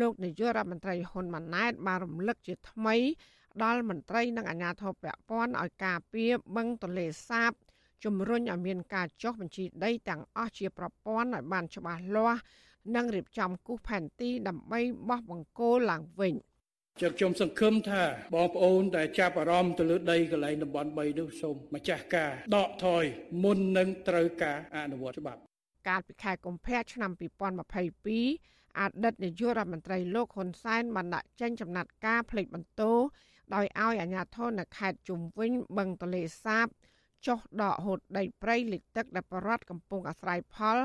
[0.00, 2.96] លោកនាយករដ្ឋមន្ត្រីហ៊ុនម៉ាណែតបានរំលឹកជាថ្មី
[3.62, 7.52] ដល់មន្ត្រីនិងអាជ្ញាធរពាក់ព័ន្ធឲ្យការពារបឹងទន្លេសាប
[8.04, 12.40] ជំរុញឲ្យមានការចុះបញ្ជីដីទាំងអស់ជាប្រព័ន្ធឲ្យបានច្បាស់លាស់
[12.94, 16.34] និងរៀបចំគូសផែនទីដើម្បីបោះបង្គោលឡើងវិញ។
[17.00, 18.02] ចឹងខ្ញុំសង្ឃឹមថា
[18.34, 23.04] បងប្អូនដែលចាប់អារម្មណ៍ទៅលើដីកន្លែងតំបន់3នោះសូមម្ចាស់ការដកថយ
[23.42, 25.40] មុននឹងត្រូវការអនុវត្តច្បាប់
[25.88, 27.10] កាលពីខែកុម្ភៈឆ្នាំ
[27.90, 32.92] 2022អតីតនាយករដ្ឋមន្ត្រីលោកហ៊ុនសែនបានដាក់ចេញចំណាត់ការផ្លេចបន្ទោ
[33.54, 36.66] ដោយឲ្យអាជ្ញាធរនៅខេត្តជុំវិញបឹងទលេសាប
[37.26, 40.78] ចុះដកហូតដីព្រៃលិចទឹកដែលបរដ្ឋកំពុងអាស្រ័យផល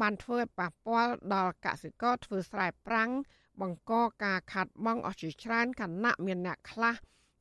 [0.00, 3.10] បានធ្វើឲ្យប៉ះពាល់ដល់កសិករធ្វើស្រែប្រាំង
[3.60, 3.92] បង្ក
[4.24, 6.94] ការខាត់បងអស់ជាច្រើនគណៈមានអ្នកខ្លះ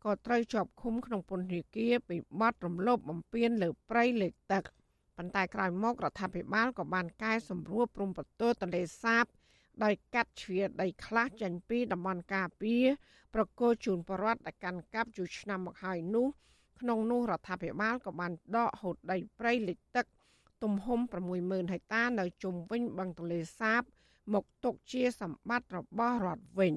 [0.05, 4.63] ក៏ត្រូវជាប់ឃុំក្នុងពន្ធនាគារពីបទរំលោភបំពានលើព្រៃលើទឹក
[5.17, 9.25] ប៉ុន្តែក្រោយមករដ្ឋាភិបាលក៏បានកែសម្រួលព្រំប្រទល់ទន្លេសាប
[9.83, 12.85] ដោយកាត់ជ្រៀតដីខ្លះចេញពីតំបន់ការពារ
[13.33, 16.27] ប្រគល់ជូនបរដ្ឋដែលកាន់កាប់យូរឆ្នាំមកហើយនោះ
[16.79, 20.05] ក្នុងនោះរដ្ឋាភិបាលក៏បានដកហូតដីព្រៃលិចទឹក
[20.63, 20.99] ទំហំ
[21.35, 23.81] 60000ហិកតានៅជុំវិញបឹងទន្លេសាប
[24.33, 26.73] មកទុកជាសម្បត្តិរបស់រដ្ឋវិញ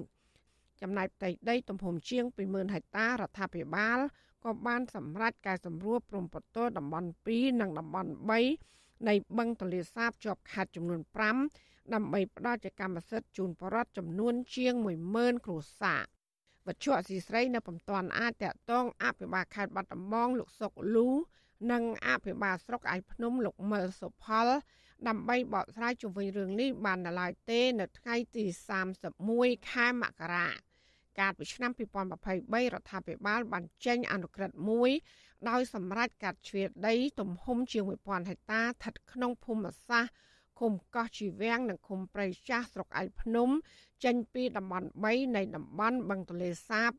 [0.80, 3.98] ចំណែកផ្ទៃដីទំហំជាង20000ហិកតារដ្ឋាភិបាល
[4.44, 8.10] ក៏បានសម្រេចកែសម្រួលព្រំប្រទល់តំបន់2និងតំបន់
[8.58, 11.00] 3នៃបឹងទន្លេសាបជាប់ខេត្តចំនួន
[11.46, 14.74] 5ដើម្បីផ្ដល់ជាកម្មសិទ្ធិជូនបរិវត្តចំនួនជាង
[15.10, 16.02] 10000គ្រួសារ
[16.66, 21.08] វត្ថុអសីស្រីនៅពុំទាន់អាចតកតងអភិបាលខេត្តបាត់ដំបងលោកសុកលូ
[21.72, 24.48] និងអភិបាលស្រុកឯភ្នំលោកមើសុផល
[25.08, 28.44] ដើម្បីបកស្រាយជុំវិញរឿងនេះបាននៅឡើយទេនៅថ្ងៃទី
[29.06, 30.48] 31ខែមករា
[31.18, 34.90] កាលពីឆ្នាំ2023រដ្ឋាភិបាលបានចេញអនុក្រឹត្យមួយ
[35.48, 40.14] ដោយសម្រេចកាត់ជ្រៀតដី ទំហំជាង1000ហិកតាស្ថិតក្នុងភូមិសាស្ត្រ
[40.58, 43.48] ឃុំកោះជីវាំងនិងឃុំព្រៃចាស់ស្រុកឯកភ្នំ
[44.04, 46.90] ចេញពីតំបន់3នៃតំបន់បឹងទលេសាប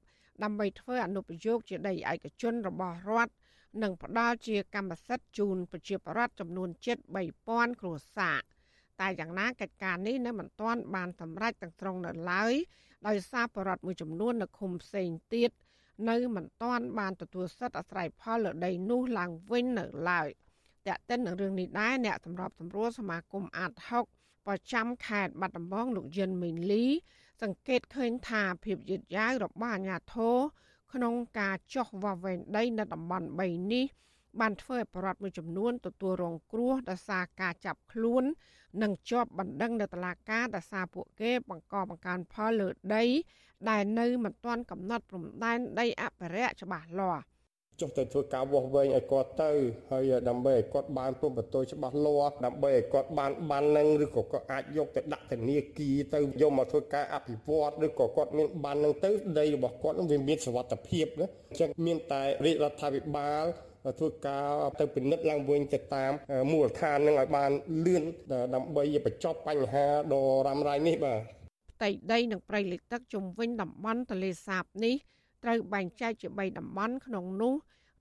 [0.44, 3.34] ដើម្បីធ្វើអនុប្រយោគជាដីឯកជនរបស់រដ្ឋ
[3.82, 6.98] និងផ្ដល់ជាកម្មសិទ្ធិជូនប្រជាពលរដ្ឋចំនួនជិត
[7.38, 8.42] 3000គ្រួសារ
[9.00, 12.54] តែយ៉ាងណាកិច្ចការនេះនៅមិនទាន់បានសម្រេចទាំងស្រុងនៅឡើយ
[13.08, 15.52] ដោយសារបរដ្ឋមួយចំនួននៅឃុំផ្សេងទៀត
[16.10, 20.30] នៅមិនទាន់បានទទួលសិទ្ធិអាស្រ័យផលលើដីនោះឡើងវិញនៅឡើយ
[20.88, 23.72] តែកតិននឹងរឿងនេះដែរអ្នកសម្របសម្រួលសមាគមអាត
[24.10, 26.86] 6ប្រចាំខេត្តបាត់ដំបងលោកយិនមេងលី
[27.42, 30.38] សង្កេតឃើញថាភាពយឺតយ៉ាវរបស់អាជ្ញាធរ
[30.94, 33.86] ក្នុងការចោះវាស់វែងដីនៅតំបន់3នេះ
[34.40, 38.24] បានធ្វើឲ្យប្រដ្ឋមួយចំនួនទទួលរងគ្រោះដោយសារការចាប់ខ្លួន
[38.82, 43.04] និងជាប់បណ្ដឹងនៅតុលាការដោយសារពួកគេបង្កបង្កើនផលលើដី
[43.70, 47.24] ដែលនៅមិនទាន់កំណត់ព្រំដែនដីអភិរក្សច្បាស់លាស់
[47.80, 49.52] ចុះទៅធ្វើការវាស់វែងឲ្យគាត់ទៅ
[49.92, 59.10] ហើយដើម្បីឲ្យគាត់បានព្រំប្រទល់ច្បាស់លាស់ដើម្បីឲ្យគាត់បានបាននឹងឬក៏គាត់អាចយកទៅដាក់ធនាគារទៅយកមកធ្វើការអភិវឌ្ឍឬក៏គាត់មានបាននឹងទៅ
[59.40, 63.46] ដីរបស់គាត់នឹងវាមានសុវត្ថិភាពណាអញ្ចឹងមានតែរាជរដ្ឋាភិបាល
[64.00, 64.50] ធ្វើការ
[64.80, 66.12] ទៅពិនិត្យឡើងវិញទៅតាម
[66.52, 67.52] មូលដ្ឋាននឹងឲ្យបាន
[67.86, 68.04] លឿន
[68.56, 71.20] ដើម្បីបញ្ចប់បញ្ហាដ៏រ៉ាំរ៉ៃនេះបាទ
[71.72, 74.96] ផ្ទៃដីនិងព្រៃលិចទឹកជុំវិញតំបន់ទន្លេសាបនេះ
[75.44, 77.54] ត្រូវបែងចែកជា3តំបន់ក្នុងនោះ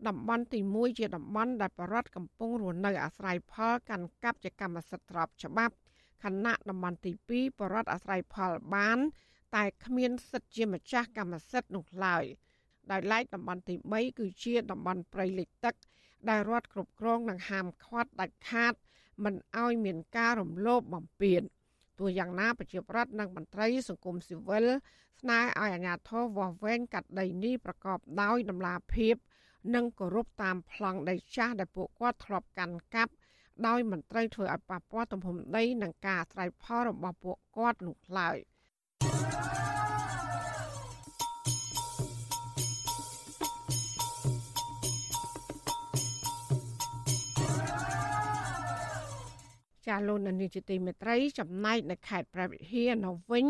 [0.09, 5.75] តំបន់ទី1ជាតំបន់ដែលបរដ្ឋកំពុងរស់នៅអាស្រ័យផលកាន់កាប់ជាកម្មសិទ្ធិស្របច្បាប់
[6.25, 8.99] ខណៈតំបន់ទី2បរដ្ឋអាស្រ័យផលបាន
[9.55, 12.25] តែគ្មានសិទ្ធិជាម្ចាស់កម្មសិទ្ធិនោះឡើយ
[12.91, 15.75] ដោយឡែកតំបន់ទី3គឺជាតំបន់ព្រៃលិចទឹក
[16.29, 18.75] ដែលរដ្ឋគ្រប់គ្រងនឹងហាមឃាត់ដាច់ខាត
[19.25, 21.43] មិនឲ្យមានការរំលោភបំពាន
[22.01, 24.65] ទោះយ៉ាងណាប្រជាប្រដ្ឋនិងមន្ត្រីសង្គមស៊ីវិល
[25.21, 29.15] ស្នើឲ្យអាជ្ញាធរវាស់វែងកាត់ដីនេះប្រកបដោយតម្លាភាព
[29.75, 33.13] និងគោរពតាមប្លង់ដីចាស់ដែលពួកគាត់ធ្លាប់កាន់កាប់
[33.67, 38.37] ដោយមន្ត្រីធ្វើឲ្យប៉ះពាល់ទំហំដីនិងការស្រ័យផលរបស់ពួកគាត់នោះឡើយ
[49.91, 53.47] ចាលោកនានីជាទីមេត្រីចំណែកនៅខេត្តព្រះវិហារនៅវិញ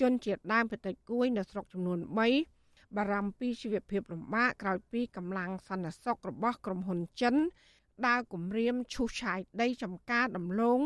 [0.00, 1.98] ជនជាតិដើមភាគតិចគួយនៅស្រុកចំនួន
[2.48, 7.34] 3បារម្ភពីជីវភាពលំបាកក្រោយពីកម្លាំងសន្តិសុខរបស់ក្រុមហ៊ុនចិន
[8.06, 10.80] ដើរគម្រាមឈូសឆាយដីចំការដំឡូង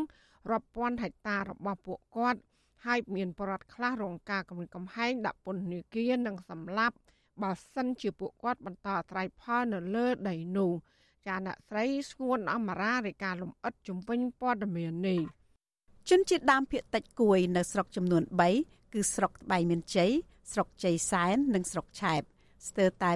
[0.51, 2.39] រាប់ពាន់ហិកតារបស់ពួកគាត់
[2.85, 6.95] ហើយមានបរិវត្តខ្លះរងការគំរាមកំហែងដាក់ពន្ធនាគារនិងសម្លាប់
[7.41, 10.71] បើសិនជាពួកគាត់បន្តអត្រ័យផលនៅលើដីនោះ
[11.27, 15.21] ចាអ្នកស្រីស្ងួនអមរារាយការលំអិតជំវិញព័ត៌មាននេះ
[16.09, 18.23] ជនជាតិដើមភាគតិចគួយនៅស្រុកចំនួន
[18.59, 20.11] 3គឺស្រុកត្បៃមានជ័យ
[20.51, 22.21] ស្រុកជ័យសែននិងស្រុកឆែប
[22.67, 23.11] ស្ទើរតែ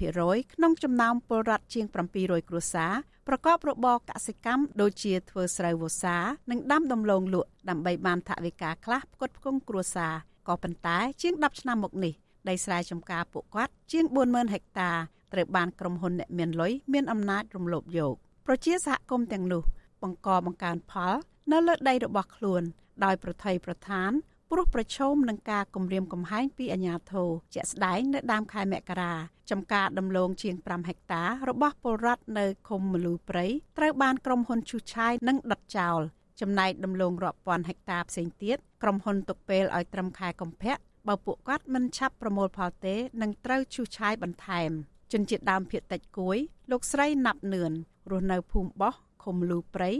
[0.00, 1.86] 80%ក្នុងចំណោមពលរដ្ឋជាង
[2.18, 2.92] 700គ្រួសារ
[3.28, 6.16] ប្រកបរបរកសិកម្មដូចជាធ្វើស្រូវវស្សា
[6.50, 10.14] និងដាំដំឡូងលក់ដើម្បីបានថវិកាខ្លះផ្គត់ផ្គង់គ្រួសារ
[10.48, 12.12] ក៏ប៉ុន្តែជាង10ឆ្នាំមកនេះ
[12.48, 14.90] ដីស្រែចម្ការពួកគាត់ជាង40000ហិកតា
[15.32, 18.14] ត្រូវបានក្រុមហ៊ុនអ្នកមានលុយមានអំណាចរំលោភយក
[18.46, 19.62] ប្រជាសហគមន៍ទាំងនោះ
[20.02, 21.14] បង្កបង្កើនផល
[21.52, 22.62] នៅលើដីរបស់ខ្លួន
[23.04, 24.12] ដោយប្រថុយប្រឋាន
[24.50, 29.14] ព្រោះប្រឈមនឹងការគំរាមកំហែងពីអាជ្ញាធរជាក់ស្ដែងនៅដើមខែមករា
[29.50, 33.46] ចំការដំឡូងជាង5ហិកតារបស់ពលរដ្ឋនៅឃុំមលូព្រៃ
[33.78, 36.00] ត្រូវបានក្រុមហ៊ុនឈូសឆាយនិងដុតចោល
[36.40, 40.76] ចំណែកដំឡូងរាប់ពាន់ហិកតាផ្សេងទៀតក្រុមហ៊ុនទុកពេលឲ្យត្រឹមខែកុម្ភៈ
[41.08, 44.70] បើពួកគាត់មិនឆាប់ប្រមូលផលទេនឹងត្រូវឈូសឆាយបន្ថែម
[45.12, 46.38] ជនជាតិដើមភាគតិចគួយ
[46.70, 47.72] លោកស្រីណាប់នឿន
[48.10, 49.90] រស់នៅភូមិបោះឃុំលូព្រៃ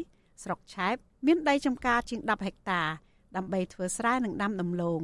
[0.43, 0.97] ស្រុកឆែប
[1.27, 2.83] មានដីចម្ការជាង10ហិកតា
[3.37, 5.01] ដើម្បីធ្វើស្រែនិងដាំដំឡូង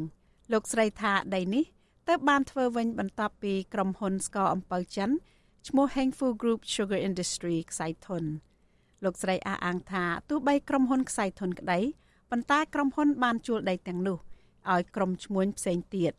[0.53, 1.65] លោកស្រីថាដីនេះ
[2.09, 5.11] ទៅបានធ្វើវិញបន្ទាប់ពីក្រុមហ៊ុនស្ករអំពៅចិន
[5.69, 8.25] ឈ្មោះ Hengfu Group Sugar Industry ខ្សៃធន
[9.05, 11.81] លោកស្រីអះអាងថាទោះបីក្រុមហ៊ុនខ្សៃធនក្តី
[12.31, 14.19] ប៉ុន្តែក្រុមហ៊ុនបានជួលដីទាំងនោះ
[14.73, 16.13] ឲ្យក្រុមឈ្មួញផ្សេងទៀត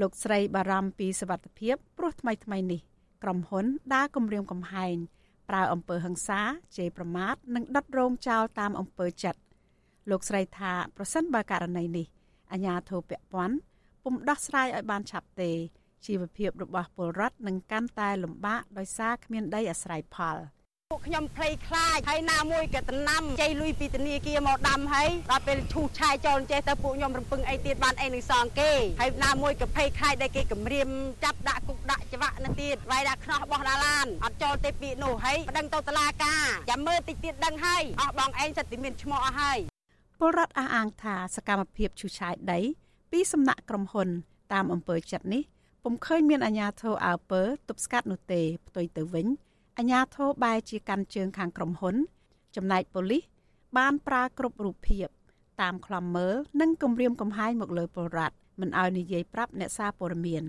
[0.00, 2.80] លោកស្រីបារម្ភពីសវត្ថភាពព្រោះថ្មីថ្មីនេះ
[3.22, 4.96] ក្រុមហ៊ុនដើរគម្រាមកំហែង
[5.48, 6.40] ប្រើអំពើហិង្សា
[6.76, 9.40] ជេរប្រមាថនិងដុតរោមចោលតាមអំពើចិត្ត
[10.10, 12.06] លោកស្រីថាប្រសិនបើករណីនេះ
[12.52, 13.56] អាជ្ញាធរពាក់ព័ន្ធ
[14.04, 15.50] ពុំដោះស្រាយឲ្យបានឆាប់ទេ
[16.06, 20.36] ជីវភាពរបស់ពលរដ្ឋនឹងកាន់តែលំបាកដោយសារគ្មានដីអាស្រ័យផល។
[20.94, 30.88] ពួកខ្ញុំភ័យខ្លាចហើយណាមួយក៏តំណាំជ័យលុយពីធនាគារមកដាំហើយដល់ពេលឈូសឆាយចូលចេះទៅពួកខ្ញុំរំពឹងអីទៀតបានអីនឹងសងគេហើយណាមួយក៏ភ័យខ្លាចដែលគេគម្រាម
[31.24, 39.58] ចាប់ដាក់គុកដាក់ច្បាក់នៅទៀតវាយដាក់ខ្នោះបោះដាឡានអត់ចូលទេពាក្យនោះហើយប្តឹងទៅតុលាការចាំមើលតិចទៀតដឹងហើយអស់បងឯងសិតតែមានឈ្មោះអស់ហើយ
[40.18, 42.60] ពលរដ្ឋអះអាងថាសកម្មភាពឈូសឆាយដី
[43.12, 44.08] ពីសំណាក់ក្រុមហ៊ុន
[44.52, 45.42] តាមអំពើចិត្តនេះ
[45.84, 49.28] ពុំឃើញមានអាជ្ញាធរអើពើទប់ស្កាត់នោះទេផ្ទុយទៅវិញ
[49.80, 51.96] អាញាធរបែជាកាន់ជើងខាងក្រុមហ៊ុន
[52.56, 53.22] ចំណែកប៉ូលីស
[53.78, 55.08] បានប្រើគ្រប់រូបភាព
[55.60, 60.42] តាមខ្លំមើលនិងគម្រាមកំហែងមកលើពលរដ្ឋមិនឲ្យនិយាយប្រាប់អ្នកសារព័ត៌មាន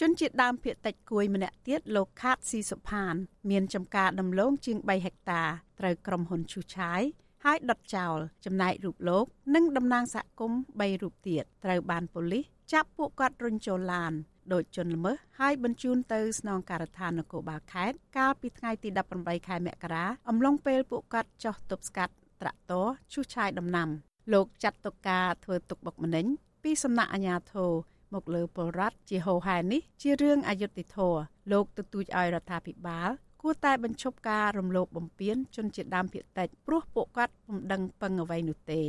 [0.00, 3.14] ជនជាតិដើមភាគតិចគួយម្នាក់ទៀតលោកខាតស៊ីសុផាន
[3.50, 5.42] មានចំការដំឡូងជាង3ហិកតា
[5.78, 7.02] ត្រូវក្រុមហ៊ុនឈូឆាយ
[7.44, 9.24] ហើយដុតចោលចំណែករូបលោក
[9.54, 14.12] និងតំណាងសហគមន៍3រូបទៀតត្រូវបានប៉ូលីសចាប់ពួកគាត់រុញចូលឡាន
[14.52, 18.88] ដោយជនល្មើសហើយបញ្ជូនទៅស្នងការដ្ឋាននគរបាលខេត្តកាលពីថ្ងៃទី
[19.18, 23.88] 18ខែមករាអំឡុងពេលពួកគាត់ចោះទប់ស្កាត់ត្រាក់ទ័រឈូសឆាយដំណាំ
[24.32, 26.26] លោកចាត់តុកការធ្វើទុកបុកម្នេញ
[26.64, 27.70] ពីសំណាក់អាជ្ញាធរ
[28.14, 31.20] មកលើពលរដ្ឋជាហោហែនេះជារឿងអយុត្តិធម៌
[31.52, 33.10] លោកទទូចឲ្យរដ្ឋាភិបាល
[33.42, 38.82] គួរតែបញ្ឈប់ការរំលោភបំពានជនជាតិដើមភាគតិចព្រោះពួកគាត់ពុំដឹងពឹងអ្វីនោះទេ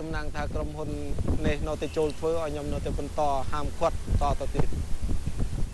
[0.00, 0.88] តំណាងថាក្រុមហ៊ុន
[1.46, 3.20] នេះនៅតែចូលធ្វើឲ្យខ្ញុំនៅតែបន្ត
[3.50, 4.66] ហាមឃាត់តទៅទៀត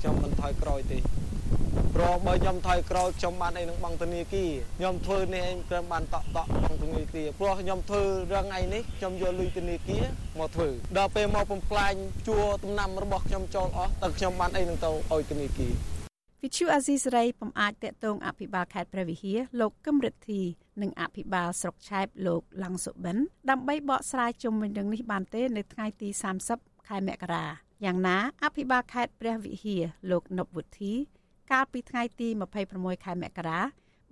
[0.00, 0.98] ខ្ញុំមិនថយក្រោយទេ
[1.94, 10.04] ព្រោះបើខ្ញុំថយក្រោយខ្ញុំបានអីនឹងបង់ធនាគារខ្ញុំធ្វើនេះឯងព្រមបានតក់តក់បង់ធនាគារព្រោះខ្ញុំធ្វើរឿងឯនេះខ្ញុំយកលុយធនាគារ
[10.38, 11.94] មកធ្វើដល់ពេលមកបំផ្លាញ
[12.28, 15.72] ជួដំណាំរបស់ខ្ញុំចូលអស់តើខ្ញុំបានអីនឹងទៅឲ្យធនាគារ
[16.42, 20.40] វិទ្យុអាស៊ីសេរីពំអាចតេតងអភិបាលខេត្តព្រះវិហារលោកកឹមរិទ្ធី
[20.82, 23.16] និងអភិបាលស្រុកឆែបលោកឡង់សុបិន
[23.50, 26.08] ដើម្បីបកស្រាយជុំវិញរឿងនេះបានទេ នៅថ្ងៃទី
[26.48, 30.92] 30ខែមករា យ៉ាងណាអភិបាលខេត្តព្រះវិហារលោកនពវុធី
[31.50, 32.28] កាលពីថ្ងៃទី
[32.66, 33.60] 26ខែមករា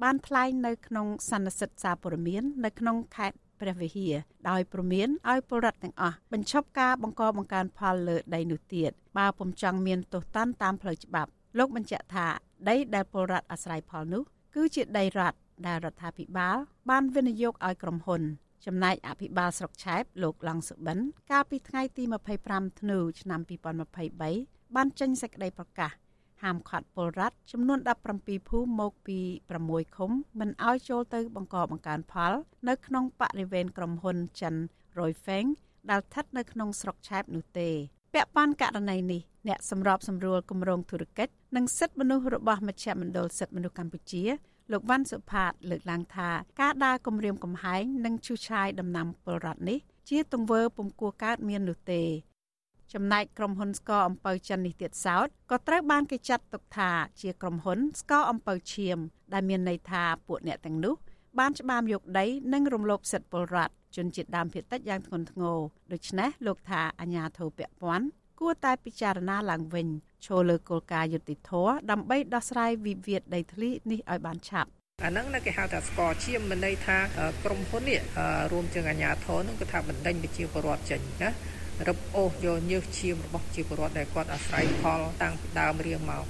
[0.02, 4.14] បានថ្លែងនៅក្នុងសន្និសីទសារព័ត៌មាន នៅក្នុងខេត្តព្រះវិហារ
[4.50, 12.26] ដោយព្រមានឲ្យពលរដ្ឋទាំងអស់បញ្ឈប់ការបង្កបង្កើនផលលើដីនោះទៀតបើពុំចង់មានទោសទណ្ឌតាមផ្លូវច្បាប់លោកបញ្ជាក់ថា
[12.68, 14.22] ដីដែលពលរដ្ឋអាស្រ័យផលនោះ
[14.54, 16.56] គឺជាដីរដ្ឋដែលរដ្ឋាភិបាល
[16.90, 18.22] បានវិនិយោគឲ្យក្រុមហ៊ុន
[18.66, 20.98] ចំណែកអភិបាលស្រុកឆែបលោកឡង់សុបិន
[21.30, 22.02] កាលពីថ្ងៃទី
[22.42, 23.40] 25ធ្នូឆ្នាំ
[24.08, 25.92] 2023បានចេញសេចក្តីប្រកាស
[26.42, 27.78] ហាមឃាត់ពលរដ្ឋចំនួន
[28.14, 29.18] 17ភូមិមកពី
[29.58, 30.10] 6ឃុំ
[30.40, 32.32] មិនឲ្យចូលទៅបង្កបង្កើនផល
[32.68, 34.54] នៅក្នុងបរិវេណក្រុមហ៊ុនចិន
[34.98, 35.48] Roy Feng
[35.90, 37.68] ដែលស្ថិតនៅក្នុងស្រុកឆែបនោះទេ
[38.14, 44.22] ពាក់ព័ន្ធករណីនេះអ្នកសម្របសម្រួលគម្រោងធុរកិច្ចនិងសិទ្ធិមនុស្សរបស់មជ្ឈមណ្ឌលសិទ្ធិមនុស្សកម្ពុជា
[44.72, 52.02] លោកវ៉ាន់សុផាតលើកឡើងថាការដើរគម្រាមកំហែងនិងឈូសឆាយដំណាំពលរដ្ឋនេះជាទង្វើពុំគួរកើតមាននោះទេ
[52.92, 56.90] ចំណែកក្រុមហ៊ុនស្ករអំពៅចិននេះទៀតសោតក៏ត្រូវបានគេចាត់ទុកថា
[57.20, 58.98] ជាក្រុមហ៊ុនស្ករអំពៅឈាម
[59.32, 60.94] ដែលមានន័យថាពួកអ្នកទាំងនោះ
[61.38, 65.58] បានច្បាមយកដីនិងរំលោភសិទ្ធិពលរដ្ឋជនជាតិដើមភាគតិចយ៉ាងធ្ងន់ធ្ងរ
[65.92, 68.06] ដូច្នេះលោកថាអាញាធិបពពាន់
[68.40, 69.88] គួរតែពិចារណាឡើងវិញ
[70.26, 71.52] ឈលលើគោលការណ៍យុតិធធ
[71.90, 74.70] ដើម្បីដោះស្រាយវិវាទដីធ្លីនេះឲ្យបានឆាប់
[75.04, 76.98] អាហ្នឹងគេហៅថាស្ករឈាមមិនន័យថា
[77.44, 78.00] ក្រុមហ៊ុននេះ
[78.52, 81.30] រួមទាំងអាជ្ញាធរនឹងគឺថាបណ្ដេញប្រជាពលរដ្ឋចេញណា
[81.88, 86.24] រឹបអូសយកញើសឈាមរបស់ប្រជាពលរដ្ឋដែលគាត់អាស្រ័យផលតាំងពីដើមរៀងមក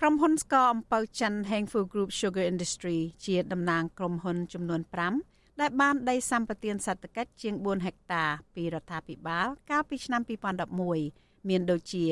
[0.00, 4.80] ក្រុមហ៊ុនស្ករអំពៅចិន Hengfu Group Sugar Industry ជាតំណាងក្រុមហ៊ុនចំនួន
[5.20, 8.24] 5ដែលបានដីសម្បត្តិសេដ្ឋកិច្ចជាង4ហិកតា
[8.54, 12.06] ពីរដ្ឋាភិបាលកាលពីឆ្នាំ2011 មានដូចជា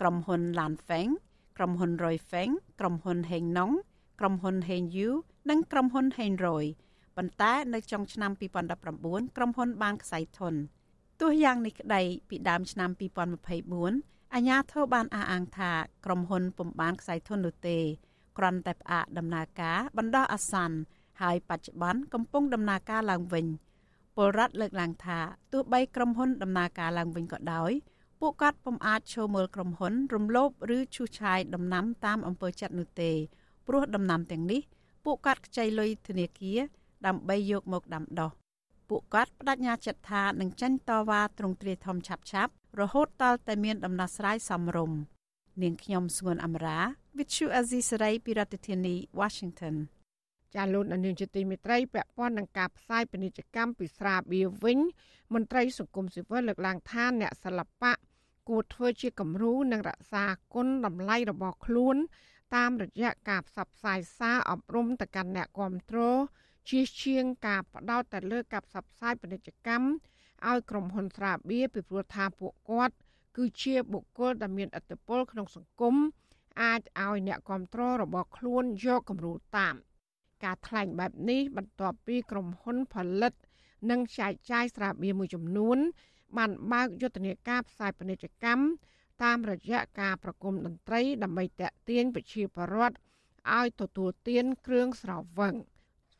[0.00, 1.10] ក្រុមហ៊ុន Lanfeng
[1.56, 3.74] ក្រុមហ៊ុន Roy Feng ក្រុមហ៊ុន Heng Nong
[4.20, 5.10] ក្រុមហ៊ុន Heng Yu
[5.50, 6.64] និងក្រុមហ៊ុន Heng Roy
[7.16, 8.32] ប៉ុន្តែនៅចុងឆ្នាំ
[8.80, 10.54] 2019ក្រុមហ៊ុនបានខ្សែធន
[11.20, 12.90] ទោះយ៉ាងនេះក្តីពីដើមឆ្នាំ
[13.56, 15.72] 2024អាជ្ញាធរបានអះអាងថា
[16.04, 17.78] ក្រុមហ៊ុនពុំបានខ្សែធននោះទេ
[18.38, 20.78] គ្រាន់តែផ្អាកដំណើរការបណ្ដោះអាសន្ន
[21.20, 23.46] ហើយបច្ចុប្បន្នកំពុងដំណើរការឡើងវិញ
[24.16, 25.18] ពលរដ្ឋលើកឡើងថា
[25.52, 27.72] ទោះបីក្រុមហ៊ុនដំណើរការឡើងវិញក៏ដោយ
[28.20, 33.10] ពួកគាត់ពុំអាចឈរមើលក្រុមហ៊ុន រំលោភឬឈូសឆាយដំណាំតាមអំពើចិត្តនោះទេ
[33.66, 34.60] ព្រោះដំណាំទាំងនេះ
[35.04, 36.58] ពួកគាត់ខ្ចីលុយធនាគារ
[37.06, 38.30] ដើម្បីយកមកដាំដុះ
[38.88, 44.98] ពួកគាត់បដិញ្ញាចិត្តថានឹងចាញ់តវ៉ាទ្រង់ទ្រាយធំឆាប់ឆាប់រហូតដល់តែមានដំណោះស្រាយសមរម្យ
[45.62, 46.78] នាងខ្ញុំស្ងួនអមរា
[47.16, 49.76] Vithu Azisaray ពីរដ្ឋធានី Washington
[50.54, 54.78] ចាលោកនាងជាទីមេត្រីពាក់ព័ន្ធនឹងការផ្សាយពាណិជ្ជកម្មពីស្រាបៀរវិញ
[55.34, 57.92] មន្ត្រីសង្គមស៊ីវិលលើកឡើងថាអ្នកសិល្បៈ
[58.48, 60.24] គួរធ្វើជាគំរូនិងរក្សា
[60.54, 61.96] គុណតម្លៃរបស់ខ្លួន
[62.56, 66.18] តាមរយៈការផ្សព្វផ្សាយសារអប់រំទៅកាន់អ្នកគ្រប់គ្រង
[66.70, 69.86] ជាជាងការផ្ដោតតែលើការផ្សព្វផ្សាយពាណិជ្ជកម្ម
[70.48, 72.94] ឲ្យក្រុមហ៊ុនស្រាបៀរពីព្រោះថាពួកគាត់
[73.36, 75.94] គឺជាបុគ្គលដែលមានឥទ្ធិពលក្នុងសង្គម
[76.62, 79.74] អាចឲ្យអ្នកគ្រប់គ្រងរបស់ខ្លួនយកគំរូតាម
[80.44, 83.32] ការថ្លែងបែបនេះបន្ទាប់ពីក្រុមហ៊ុនផលិត
[83.90, 85.78] និងចែកចាយស្រាបៀរមួយចំនួន
[86.38, 88.64] បានបើកយុទ្ធនាការផ្សាយពាណិជ្ជកម្ម
[89.22, 92.96] តាមរយៈការប្រគំតន្ត្រី ដើម្បីតាក់ទាញប្រជាពលរដ្ឋ
[93.56, 95.54] ឲ្យទទួលទានគ្រឿងស្រវឹង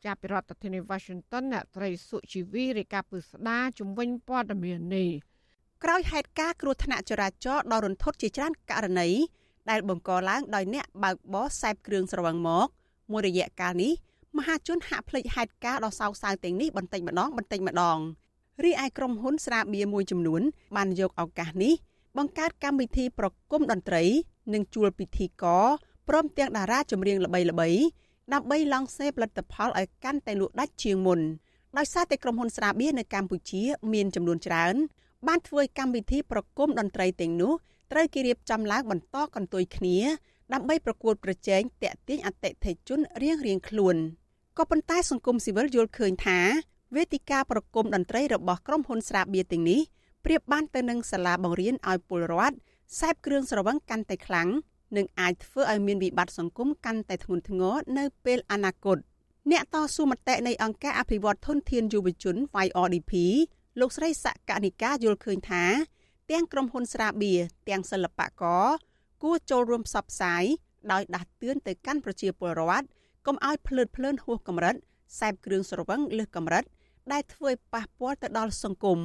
[0.05, 5.09] ចាប់ពីរដ្ឋធានី Washington អ្នកត្រីសុជីវីរាយការណ៍ពីស្ដារជំវិញព័ត៌មាននេះ
[5.83, 9.09] ក្រោយហេតុការណ៍គ្រោះថ្នាក់ចរាចរណ៍ដ៏រន្ធត់ជាច្រើនករណី
[9.69, 12.67] ដែលបង្កឡើងដោយអ្នកបើកបរសែបគ្រឿងស្រវឹងមក
[13.11, 13.93] មួយរយៈកាលនេះ
[14.37, 17.99] មហាជនហាក់ភ្លេចហេតុការណ៍ដ៏សោកសៅទាំងនេះបន្តិចម្ដងបន្តិចម្ដង
[18.65, 20.41] រីឯក្រុមហ៊ុនស្រាបៀរមួយចំនួន
[20.75, 21.73] បានយកឱកាសនេះ
[22.17, 24.03] បង្កើតកម្មវិធីប្រគំតន្ត្រី
[24.53, 25.65] និងជួលពិធីករ
[26.09, 27.45] ព្រមទាំងតារាចម្រៀងល្បីៗ
[28.33, 31.19] ដើម្បីឡង់សេផលិតផលឲ្យកាន់តែលក់ដាច់ជាងមុន
[31.77, 33.61] ដោយសារតែក្រុមហ៊ុនស្រាបៀរនៅកម្ពុជា
[33.93, 34.75] មានចំនួនច្រើន
[35.27, 37.53] បានធ្វើកម្មវិធីប្រគំតន្ត្រីទាំងនោះ
[37.91, 39.97] ត្រូវគេរៀបចំឡើងបន្តកន្ទុយគ្នា
[40.53, 43.95] ដើម្បីប្រកួតប្រជែងតាក់ទាញអតិថិជនរៀងៗខ្លួន
[44.57, 46.39] ក៏ប៉ុន្តែសង្គមស៊ីវិលយល់ឃើញថា
[46.95, 49.81] វេទិកាប្រគំតន្ត្រីរបស់ក្រុមហ៊ុនស្រាបៀរទាំងនេះ
[50.25, 52.55] ប្រៀបបានទៅនឹងសាលាបង្រៀនឲ្យពលរដ្ឋ
[52.99, 54.49] សេពគ្រឿងស្រវឹងកាន់តែខ្លាំង
[54.97, 58.97] និងអាចធ្វើឲ្យមានវិបត្តិសង្គមកាន់តែធ្ងន់ធ្ងរនៅពេលអនាគត
[59.51, 62.35] អ្នកតស៊ូមតិនៃអង្គការអភិវឌ្ឍធនធានយុវជន
[62.65, 63.13] YRDP
[63.79, 65.63] លោកស្រីសកនិកាយល់ឃើញថា
[66.31, 67.39] ទាំងក្រុមហ៊ុនស្រាបៀរ
[67.69, 68.65] ទាំងសិល្បករ
[69.23, 70.43] គួរចូលរួមផ្សព្វផ្សាយ
[70.91, 72.85] ដោយដាស់តឿនទៅកាន់ប្រជាពលរដ្ឋ
[73.25, 74.75] កុំឲ្យភ្លើតភ្លើនហួសកម្រិត
[75.19, 76.63] សែបគ្រឿងស្រវឹងលើសកម្រិត
[77.11, 78.99] ដែលធ្វើឲ្យប៉ះពាល់ទៅដល់សង្គម។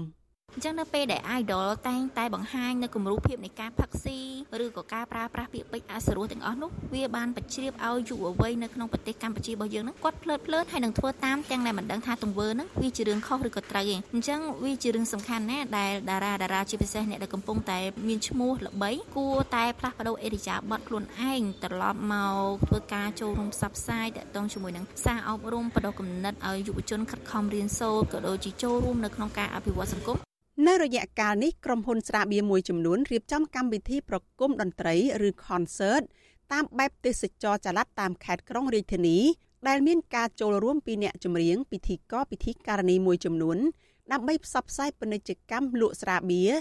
[0.56, 4.18] អញ្ចឹងនៅពេលដែល idol តែងតែបង្ហាញនៅគំរូភាពនៃការផឹកស៊ី
[4.64, 17.78] ឬក៏ការប្រើប្រាស់ពាក្យពេចន៍អសុរោះទាំងអស់នោះវាបានបញ្ជ្រាបឲ្យយុវវ័យនៅក្នុងប្រទេសកម្ពុជារបស់យើងហ្នឹងគាត់ភ្លើតភ្លើនហើយនឹងធ្វើតាមទាំងដែលមិនដឹងថាទង្វើហ្នឹងវាជារឿងខុសឬក៏ត្រូវទេអញ្ចឹងវាជារឿងសំខាន់ណាស់ដែលតារាតារាជាពិសេសអ្នកដែលកំពុងតែ
[18.08, 30.18] មានឈ្មោះល្បីគួរតែផ្លាស់ប្ដូរអេរិយាបថខ្លួនឯងត្រឡប់មកធ្វើការចូលរួមផ្សព្វផ្សាយតាក់ទងជាមួយនឹងសារអប់រំបដិគំនិតឲ្យយុវជនខិតខំរៀនសូត្រក៏ដូចជាចូលរួមនៅក្នុងការអភិវឌ្ឍសង្គម
[30.64, 34.96] នៅរយៈកាលនេះក្រុមហ៊ុនស្រាបៀរមួយចំនួនរៀបចំកម្មវិធីប្រគំតន្ត្រី
[35.28, 36.02] ឬ concert
[36.52, 39.18] តាមបែបទេសចរចល័តតាមខេត្តក្រុងរាជធានី
[39.68, 43.58] ដែលមានការចូលរួមពីអ្នកចម្រៀងពិធីករពិធីការនីមួយចំនួន
[44.12, 46.52] ដើម្បីផ្សព្វផ្សាយពាណិជ្ជកម្មលក់ស្រាបៀរ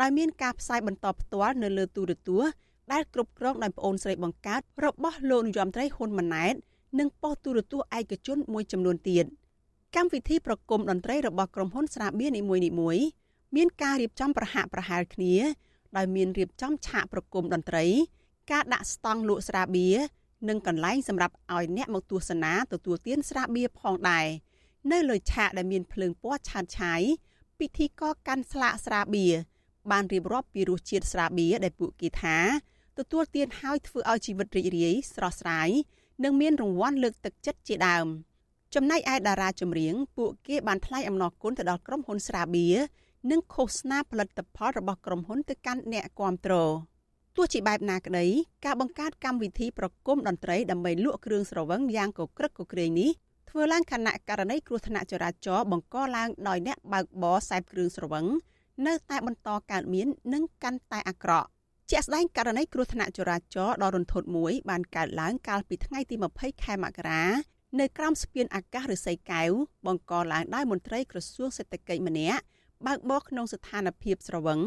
[0.00, 2.50] ដោយមានការផ្សាយបន្តផ្ទាល់នៅលើទូរទស្សន៍
[2.92, 6.54] ដែលគ្រប់គ្រងដោយប្អូនស្រីបង្កើតរបស់លោកនាយរដ្ឋមន្ត្រីហ៊ុនម៉ាណែត
[6.98, 9.24] និងប៉ុស្តិ៍ទូរទស្សន៍ឯកជនមួយចំនួនទៀត
[9.96, 13.04] កម្មវិធីប្រគំតន្ត្រីរបស់ក្រុមហ៊ុនស្រាបៀរនីមួយៗ
[13.56, 15.34] មានការរៀបចំប្រហាក់ប្រហែលគ្នា
[15.96, 17.86] ដោយមានរៀបចំឆាកប្រគំតន្ត្រី
[18.50, 19.96] ការដាក់ស្តង់លក់ស្រាបៀរ
[20.48, 24.26] និងកន្លែងសម្រាប់ឲ្យអ្នកមកទស្សនាទទួលទានស្រាបៀរផងដែរ
[24.92, 27.00] នៅលើឆាកដែលមានភ្លើងពណ៌ឆើតឆាយ
[27.58, 29.34] ពិធីករកាន់ស្លាកស្រាបៀរ
[29.90, 32.38] បានរៀបរាប់ពីរសជាតិស្រាបៀរដែលពួកគេថា
[32.98, 35.68] ទទួលទានហើយធ្វើឲ្យជីវិតរីករាយស្រស់ស្រាយ
[36.24, 38.06] និងមានរង្វាន់លើកទឹកចិត្តជាដើម
[38.74, 42.76] ចំណែកឯតារាចម្រៀងពួកគេបានថ្លែងអំណរគុណទៅដល់ក្រុមហ៊ុនស្រាបៀរ
[43.30, 46.54] និងឃោសនាផលិតផលរបស់ក្រុមហ៊ុនទៅកាន់អ្នកគាំទ្រ
[47.36, 48.26] ទោះជាបែបណាក្តី
[48.64, 53.10] ការបង្កើតកម្មវិធីប្រគំតន្ត្រីដើម្បីលក់គ្រឿងស្រវឹងយ៉ាងកក្រឹកកក្រែងនេះ
[53.50, 58.26] ធ្វើឡើងខណៈករណីគ្រោះថ្នាក់ចរាចរណ៍បង្កឡើងដោយអ្នកបើកបរសែបគ្រឿងស្រវឹង
[58.86, 61.48] នៅតែបន្តកើតមាននិងកាន់តែអាក្រក់
[61.90, 67.24] ជាក់ស្ដែងករណីគ្រោះថ្នាក់ចរាចរណ៍ដ៏រន្ធត់មួយបានកើតឡើងកាលពីថ្ងៃទី20ខែមករា
[67.80, 69.50] នៅក្រោមស្ពានអាកាសឫស្សីកែវ
[69.86, 72.42] បង្កឡើងដោយមន្ត្រីក្រសួងសេដ្ឋកិច្ចម្នាក់
[72.86, 74.60] បើកបរក្នុងស្ថានភាពស្រវឹង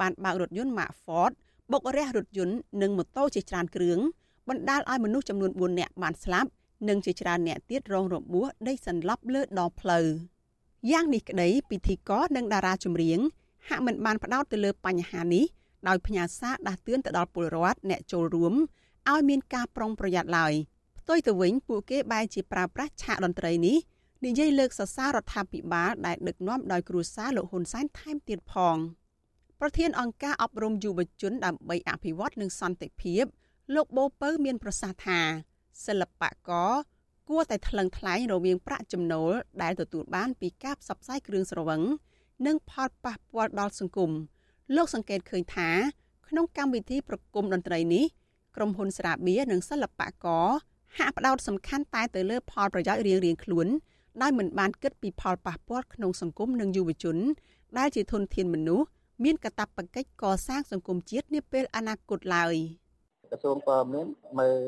[0.00, 1.32] បានបើករថយន្ត Mark Ford
[1.72, 3.98] បុករះរថយន្តនិងម៉ូតូជាច្រើនគ្រឿង
[4.48, 6.50] បណ្ដាលឲ្យមនុស្សចំនួន4នាក់បានស្លាប់
[6.88, 10.06] និងជាច្រើនអ្នកទៀតរងរបួសដេកសន្លប់លើដងផ្លូវ
[10.90, 13.18] យ៉ាងនេះក្តីពិធីករនិងតារាចម្រៀង
[13.68, 15.44] ហាក់មិនបានផ្ដោតទៅលើបញ្ហានេះ
[15.88, 18.54] ដោយផ្ញើសារដាស់តឿនទៅដល់ពលរដ្ឋអ្នកចូលរួម
[19.10, 20.52] ឲ្យមានការប្រុងប្រយ័ត្នឡើយ
[20.98, 23.76] ផ្ទុយទៅវិញពួកគេបែរជាប្រើប្រាស់ឆាកតន្ត្រីនេះ
[24.24, 28.76] និយាយលើកសរសើររដ្ឋាភិបាលដែលដឹកនាំដោយគ្រួសារលោកហ៊ុនសែនថែមទៀតផង
[29.60, 33.24] ប្រធានអង្គការអប់រំយុវជនដើម្បីអភិវឌ្ឍនិងសន្តិភាព
[33.74, 35.20] លោកបូពៅមានប្រសាសន៍ថា
[35.86, 36.72] សិល្បករ
[37.28, 41.82] គួរតែថ្លឹងថ្លែងរវាងប្រាក់ចំណូលដែលទទួលបានពីការផ្សព្វផ្សាយគ្រឿងស្រវឹង
[42.46, 44.10] និងផលប៉ះពាល់ដល់សង្គម
[44.76, 45.70] លោកសង្កេតឃើញថា
[46.28, 48.04] ក្នុងកម្មវិធីប្រគំតន្ត្រីនេះ
[48.56, 50.48] ក្រុមហ៊ុនស្រាបៀរនិងសិល្បករ
[50.98, 53.68] ហាក់ផ្ដោតសំខាន់តែទៅលើផលប្រយោជន៍រៀងៗខ្លួន
[54.20, 57.16] ដោយមិនបានគិតពីផលប៉ះពាល់ក្នុងសង្គមនិងយុវជន
[57.78, 58.86] ដែលជាធនធានមនុស្ស
[59.24, 62.54] មានកាតព្វកិច្ចកសាងសង្គមជាតិនាពេលអនាគតឡើយ។
[63.32, 64.08] ក្រសួងព័ត៌មាន
[64.38, 64.62] មើល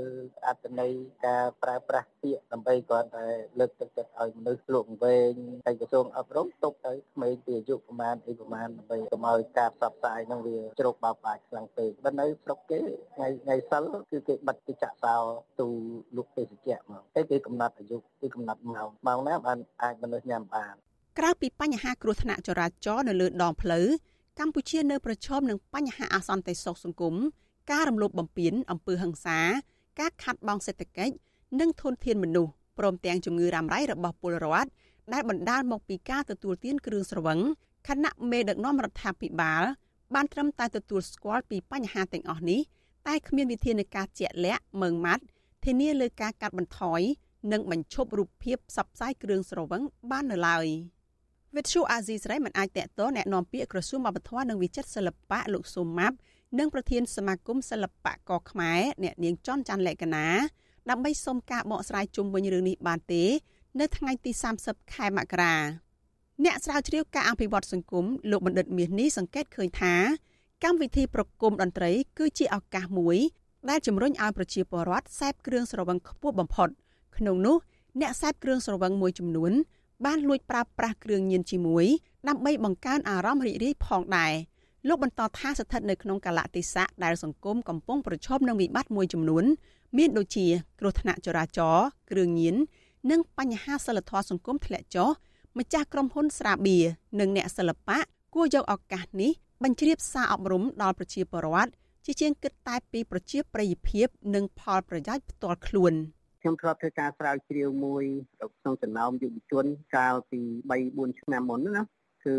[0.46, 0.92] អត្ថន័យ
[1.26, 3.26] ការប្រើប្រាស់ពាក្យដើម្បីគាត់តែ
[3.58, 5.32] លើកទឹកចិត្តឲ្យមនុស្សលោកវែង
[5.66, 12.80] ហើយក្រសួងអប់រំទុកទៅក្មេងពីអាយុប្រមាណអីប្រមាណដើម្បីកុំឲ្យការផ្សព្វផ្សាយនឹងវាជ្រោកបោកបាក់ខ្លាំងពេកបើនៅស្រុកគេ
[13.14, 15.16] ថ្ងៃថ្ងៃសិលគឺគេបិទទីចាក់សោ
[15.60, 15.68] ទូ
[16.16, 20.74] លោកទេសជ្ជៈមកហើយគេកំណត់អាយុគេកំណត់ម៉ោងម៉ោងណាបានអាចមនុស្សញ៉ាំបាន
[21.18, 23.86] ក្រៅពីបញ្ហាគ្រោះថ្នាក់ចរាចរណ៍នៅលើដងផ្លូវ
[24.38, 27.16] កម្ពុជានៅប្រឈមនឹងបញ្ហាអសន្តិសុខសង្គម
[27.71, 29.39] ការរំលោភបំពានអំពើហិង្សា
[29.99, 31.13] ការខាត់បងសេដ្ឋកិច្ច
[31.59, 34.69] និងធនធានមនុស្សព្រមទាំងជំងឺរ៉ាំរ៉ៃរបស់ពលរដ្ឋ
[35.13, 37.39] ដែលបណ្ដាលមកពីការទទួលទានគ្រឿងស្រវឹង
[37.87, 39.63] ខណៈមេដឹកនាំរដ្ឋាភិបាល
[40.15, 42.61] បានត្រឹមតែទទួលស្គាល់ពីបញ្ហាទាំងអស់នេះ
[43.07, 45.23] តែគ្មានវិធានការជាក់លាក់ម៉ឺងម៉ាត់
[45.65, 47.01] ធានាលើការកាត់បន្ថយ
[47.51, 49.81] និងបញ្ឈប់រូបភាពផ្សព្វផ្សាយគ្រឿងស្រវឹង
[50.11, 50.65] បាននៅឡើយ
[51.55, 56.17] វិទ្យុអាស៊ីសេរីមិនអាចតកតแนะនាំពាក្យក្រសួងវប្បធម៌និងវិចិត្រសិល្បៈលោកស៊ូម៉ាប់
[56.58, 60.26] និងប្រធានសមាគមសិល្បករខ្មែរអ្នកនាងច័ន្ទច័ន្ទលក្ខណា
[60.90, 63.24] ដើម្បីសុំការបកស្រាយជុំវិញរឿងនេះបានទេ
[63.80, 64.30] នៅថ្ងៃទី
[64.62, 65.54] 30ខែមករា
[66.44, 69.94] អ្នកស្រាវជ្រាវការអភិវឌ្ឍសង្គមលោកបណ្ឌិតមាសនេះសង្កេតឃើញថា
[70.64, 73.16] កម្មវិធីប្រគំតន្ត្រី គឺជាឱកាសមួយ
[73.68, 76.68] ដែលជំរុញឲ្យប្រជាពលរដ្ឋសេពគ្រឿងស្រវឹងខ្ពស់បំផុត
[77.16, 77.56] ក្នុងនោះ
[78.00, 79.52] អ្នកសេពគ្រឿងស្រវឹងមួយចំនួន
[80.04, 81.86] បានលួចប្រើប្រាស់គ្រឿងញៀនជាមួយ
[82.28, 84.32] ដើម្បីបង្កើនអារម្មណ៍រីករាយផងដែរ។
[84.88, 89.44] លោកបន្តថាស្ថិតនៅក្នុងកាលៈទេសៈដែលសង្គមកំពុងប្រឈមនឹងវិបត្តិមួយចំនួន
[89.98, 90.46] មានដូចជា
[90.80, 92.56] គ្រោះថ្នាក់ចរាចរណ៍គ្រឿងញៀន
[93.10, 95.08] និងបញ្ហាសិលធម៌សង្គមធ្លាក់ចុះ
[95.58, 96.84] ម្ចាស់ក្រុមហ៊ុនស្រាបៀរ
[97.20, 97.98] និងអ្នកសិល្បៈ
[98.34, 99.32] គួរយកឱកាសនេះ
[99.62, 101.70] បញ្ជ្រាបសារអប់រំដល់ប្រជាពលរដ្ឋ
[102.04, 105.92] ជាជាងគិតតែពីប្រជាប្រិយភាព និងផលប្រយោជន៍ផ្ទាល់ខ្លួន
[106.40, 108.04] ខ្ញុំធ្លាប់ធ្វើការស្រាវជ្រាវមួយ
[108.60, 109.64] ក្នុងចំណោមយុវជន
[109.96, 111.82] កាលពី3 4ឆ្នាំមុនណា
[112.26, 112.36] គឺ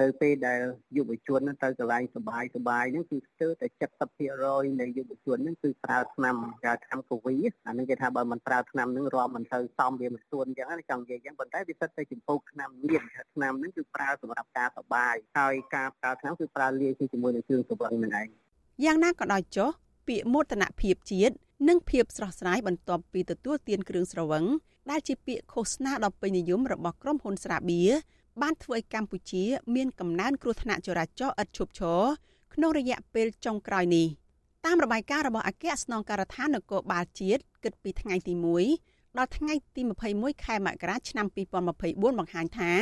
[0.00, 0.60] នៅពេលដែល
[0.96, 3.66] យុវជនទៅកន្លែងសុបាយសុបាយហ្នឹងគឺស្ទើរតែ
[4.24, 13.02] 70%នៃយុវជនហ្នឹងគឺប្រើថ្នាំការថ្នាំកវីអានេះគេថាបើមិនប្រើថ្នាំហ្នឹងរាប់មិនទៅសមវាមិនស្ទួនអញ្ចឹងណាចង់និយាយអញ្ចឹងប៉ុន្តែវាសិតតែចំពោះថ្នាំញៀន
[13.34, 18.28] ថ្នាំហ្នឹងគឺប្រើសម្រាប់ការសុបាយហើយការប្រើថ្នាំគឺប្រើលាយជាមួយនឹងគ្រឿងស្រវឹងហ្នឹងឯង
[18.84, 19.70] យ៉ាងណាក៏ដោយចុះ
[20.08, 21.34] ពាក្យមោទនភាពជាតិ
[21.68, 24.44] និងភាពស្រស់ស្រាយបន្ទាប់ពីទទួលទានគ្រឿងស្រវឹង
[24.90, 27.90] ដែលជាពាក្យឃោសនាដ៏ពេញនិយមរបស់ក្រុមហ៊ុនស្រាបៀរ
[28.42, 32.02] បានធ្វើឲ្យកម្ពុជា មានកំណើនគ្រោះថ្នាក់ចរាចរណ៍ឥតឈប់ឈរ
[32.54, 34.06] ក្នុងរយៈពេលចុងក្រោយនេះ
[34.66, 38.34] តាមរបាយការណ៍របស់អគ្គស្នងការដ្ឋាននគរបាលជាតិគិតពីថ្ងៃទី
[38.76, 39.82] 1ដល់ថ្ងៃទី
[40.14, 41.26] 21ខែមករាឆ្នាំ
[41.72, 42.72] 2024បង្ហាញថា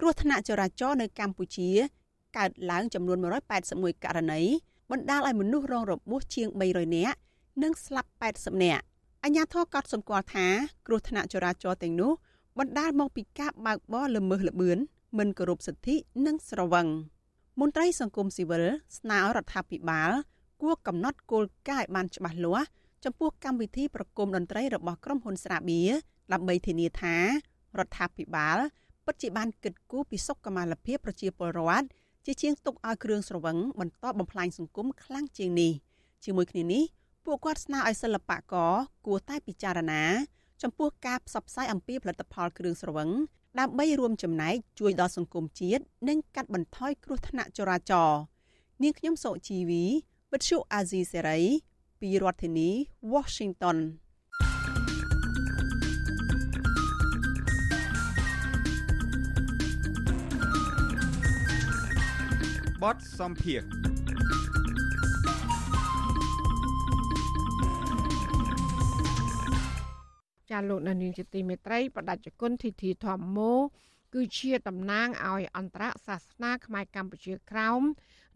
[0.00, 1.70] គ្រោះថ្នាក់ចរាចរណ៍នៅកម្ពុជា
[2.36, 3.18] កើតឡើងចំនួន
[3.60, 4.42] 181ករណី
[4.90, 7.16] បណ្ដាលឲ្យមនុស្សរងរបួសជាង300នាក់
[7.62, 8.84] និងស្លាប់80នាក់
[9.24, 10.46] អញ្ញាធរកត់សម្គាល់ថា
[10.86, 12.12] គ្រោះថ្នាក់ចរាចរណ៍ទាំងនោះ
[12.58, 14.78] បណ្ដាលមកពីការបើកបរល្មើសល្បឿន
[15.18, 15.96] មិនគោរពសិទ្ធិ
[16.26, 16.86] និងស្រវឹង
[17.60, 18.64] មន្ត្រីសង្គមស៊ីវិល
[18.98, 20.10] ស្នើរដ្ឋាភិបាល
[20.62, 22.68] គួរកំណត់គោលការណ៍ឲ្យបានច្បាស់លាស់
[23.04, 25.90] ចំពោះកម្មវិធីប្រគំតន្ត្រីរបស់ក្រុមហ៊ុនស្រាបៀរ
[26.32, 27.16] ដើម្បីធានាថា
[27.78, 28.58] រដ្ឋាភិបាល
[29.04, 31.86] ពិតជាបានគិតគូរពីសុខុមាលភាពប្រជាពលរដ្ឋ
[32.26, 35.72] ជាជាងទុកឲ្យគ្រឿងស្រវឹងបន្តបំផ្លាញសង្គមខ្លាំងជាងនេះ
[36.24, 36.84] ជាមួយគ្នានេះ
[37.24, 38.72] ពួកគាត់ស្នើឲ្យសិល្បករ
[39.06, 40.02] គួរតែពិចារណា
[40.62, 43.10] ចំពោះការផ្សព្វផ្សាយអំពីផលិតផលគ្រឿងស្រវឹង
[43.60, 48.20] ដើម្បីរួមចំណែកជួយដល់សង្គមជាតិនិងកាត់បន្ថយគ្រោះថ្នាក់ចរាចរណ៍
[48.82, 49.84] នាងខ្ញុំសុជីវី
[50.32, 51.40] វិទ្យុអាស៊ីសេរី
[52.00, 52.70] ពីរដ្ឋធានី
[53.12, 53.78] Washington
[62.82, 63.77] បទសំភារ
[70.50, 73.52] ចាលោកនានីជាទីមេត្រីបដិជគុណធីធីធម្មោ
[74.14, 77.82] គឺជាតំណាងឲ្យអន្តរសាសនាខ្មែរកម្ពុជាក្រោម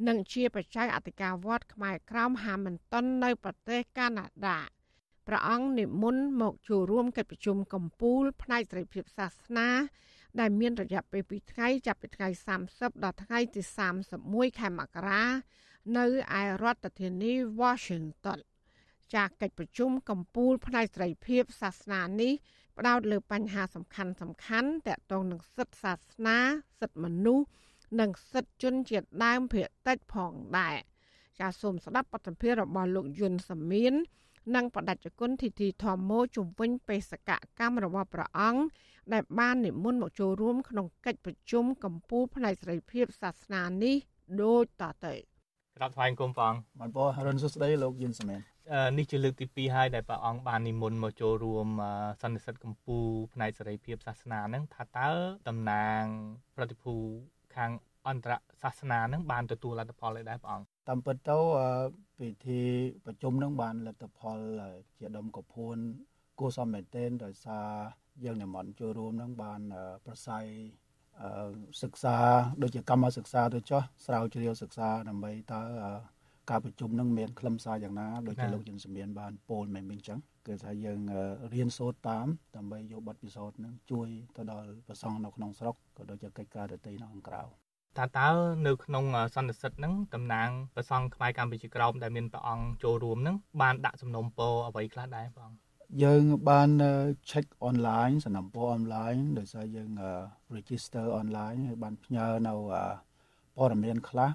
[0.08, 4.60] និងជាបច្ច័យអធិការវត្តខ្មែរក្រោមហាមិនតុននៅប្រទេសកាណាដា
[5.26, 9.68] ព្រះអង្គនិមន្តមកចូលរួមកិច្ចប្រជុំកំពូលផ្នែកសេរីភាពសាសនា
[10.40, 12.28] ដែលមានរយៈពេល2ថ្ងៃចាប់ពីថ្ងៃ
[12.66, 13.62] 30ដល់ថ្ងៃទី
[14.10, 15.24] 31ខែមករា
[15.98, 16.06] នៅ
[16.40, 18.38] ឯរដ្ឋធានី Washington
[19.14, 22.32] ចាកិច្ចប្រជុំកម្ពុជាផ្នែកសេរីភាពសាសនានេះ
[22.78, 26.38] ផ្ដោតលើបញ្ហាសំខាន់សំខាន់ទាក់ទងនឹងសិទ្ធិសាសនា
[26.80, 27.46] សិទ្ធិមនុស្ស
[28.00, 30.76] និងសិទ្ធិជនជាតិដើមភាគតិចផងដែរ
[31.40, 33.94] ចាសូមស្ដាប់បទសម្ភាសន៍របស់លោកយុនសាមៀន
[34.54, 38.62] និងបដិជគុណធីធីធម្មោជំវិញបេសកកម្មរបស់ព្រះអង្គ
[39.12, 43.96] ដែលបាននិមន្តមកចូលរួមក្នុងកិច្ចប្រជុំកម្ពុជាផ្នែកសេរីភាពសាសនានេះ
[44.42, 45.14] ដូចតទៅ
[45.76, 48.51] ក្រាបថ្វាយគុំព្រះអង្គបានបងរុនសុស្ដីលោកយុនសាមៀន
[48.96, 51.68] នេះជាលើកទី2ហើយដែលព្រះអង្គបាននិមន្តមកចូលរួម
[52.22, 55.10] សន្និសីទកម្ពុជាផ្នែកសេរីភាពសាសនាហ្នឹងថាតើ
[55.48, 56.02] តំណាង
[56.56, 56.94] ប្រតិភូ
[57.56, 57.70] ខាង
[58.08, 58.32] អន្តរ
[58.62, 61.38] សាសនាហ្នឹងបានទទួលលទ្ធផលអីដែរព្រះអង្គតាមពិតទៅ
[62.18, 62.62] ពិធី
[63.04, 64.38] ប្រជុំហ្នឹងបានលទ្ធផល
[64.98, 65.76] ជាដុំកពួន
[66.38, 67.68] គួរសមមែនទែនដោយសារ
[68.24, 69.60] យើងនិមន្តចូលរួមហ្នឹងបាន
[70.06, 70.46] ប្រស័យ
[71.82, 72.16] សិក្សា
[72.62, 75.62] ដូចជាកម្មសិក្សាទៅចោះស្រាវជ្រាវសិក្សាដើម្បីតើ
[76.51, 81.01] ការប្រជុំនឹងមានខ្លឹមសារយ៉ាងណាដូចជាលោកយុនសមៀនបានពោលមែនមិញចឹងគឺថាយើង
[81.55, 82.26] រៀនសូត្រតាម
[82.57, 87.43] ដើម្បីយកបទពិសោធន៍នឹងជួយទៅដល់ប្រសង់នៅក្នុងស្រុកក៏ដូចជាកិច្ចការដទៃនៅខាងក្រៅ
[87.99, 88.28] តើតើ
[88.66, 95.61] នៅក្នុងសន្និសិទហ្នឹងតំណាងប្រសង់ខ្មែរកម្ពុជាក្រោមដែលមានព្រះអង្គចូលរួមហ្នឹងបានដាក់សំណុំពរអ្វីខ្លះដែរព្រះអង្គ
[96.03, 96.70] យើងបាន
[97.30, 99.90] check online សំណុំពរ online ដោយសារយើង
[100.57, 102.55] register online ហើយបានផ្ញើនៅ
[103.57, 104.30] ព័ត៌មានខ្លះ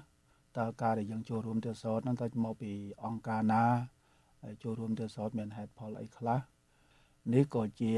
[0.58, 2.72] តើការដែលយើងចូលរួមទស្សនហ្នឹងតើមកពី
[3.04, 3.64] អង្គការណា
[4.42, 6.38] ហើយចូលរួមទស្សនមានហេតុផលអីខ្លះ
[7.34, 7.90] នេះក៏ជា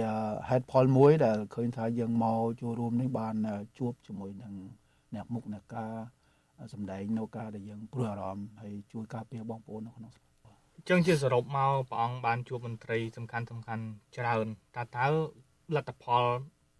[0.48, 3.34] ហេតុផលមួយដែលឃើញថាយើងមកចូលរួមនេះបាន
[3.78, 4.52] ជួបជាមួយនឹង
[5.14, 5.92] អ្នកមុខអ្នកការ
[6.72, 10.12] សម្ដែងនៅការដែលយើងព្រួយអារម្មណ៍ហើយជួយការពារបងប្អូននៅក្នុង
[10.88, 13.84] ចឹងជាសរុបមកព្រះអង្គបានជួបមន្ត្រីសំខាន់សំខាន់
[14.16, 14.46] ច្រើន
[14.76, 15.06] តើតើ
[15.76, 16.24] លទ្ធផល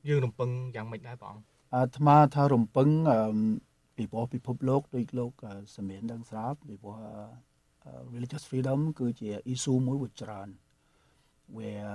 [0.09, 2.89] យើងរំពឹងយ៉ាងម៉េចដែរព្រះអង្គអាត្មាថារំពឹង
[4.01, 5.33] ពីព្រោះពិភពលោកដូចលោក
[5.77, 6.97] សមៀនដឹងស្រាប់ពីព្រោះ
[8.15, 10.49] religious freedom គឺជា issue មួយមួយច្រើន
[11.57, 11.95] where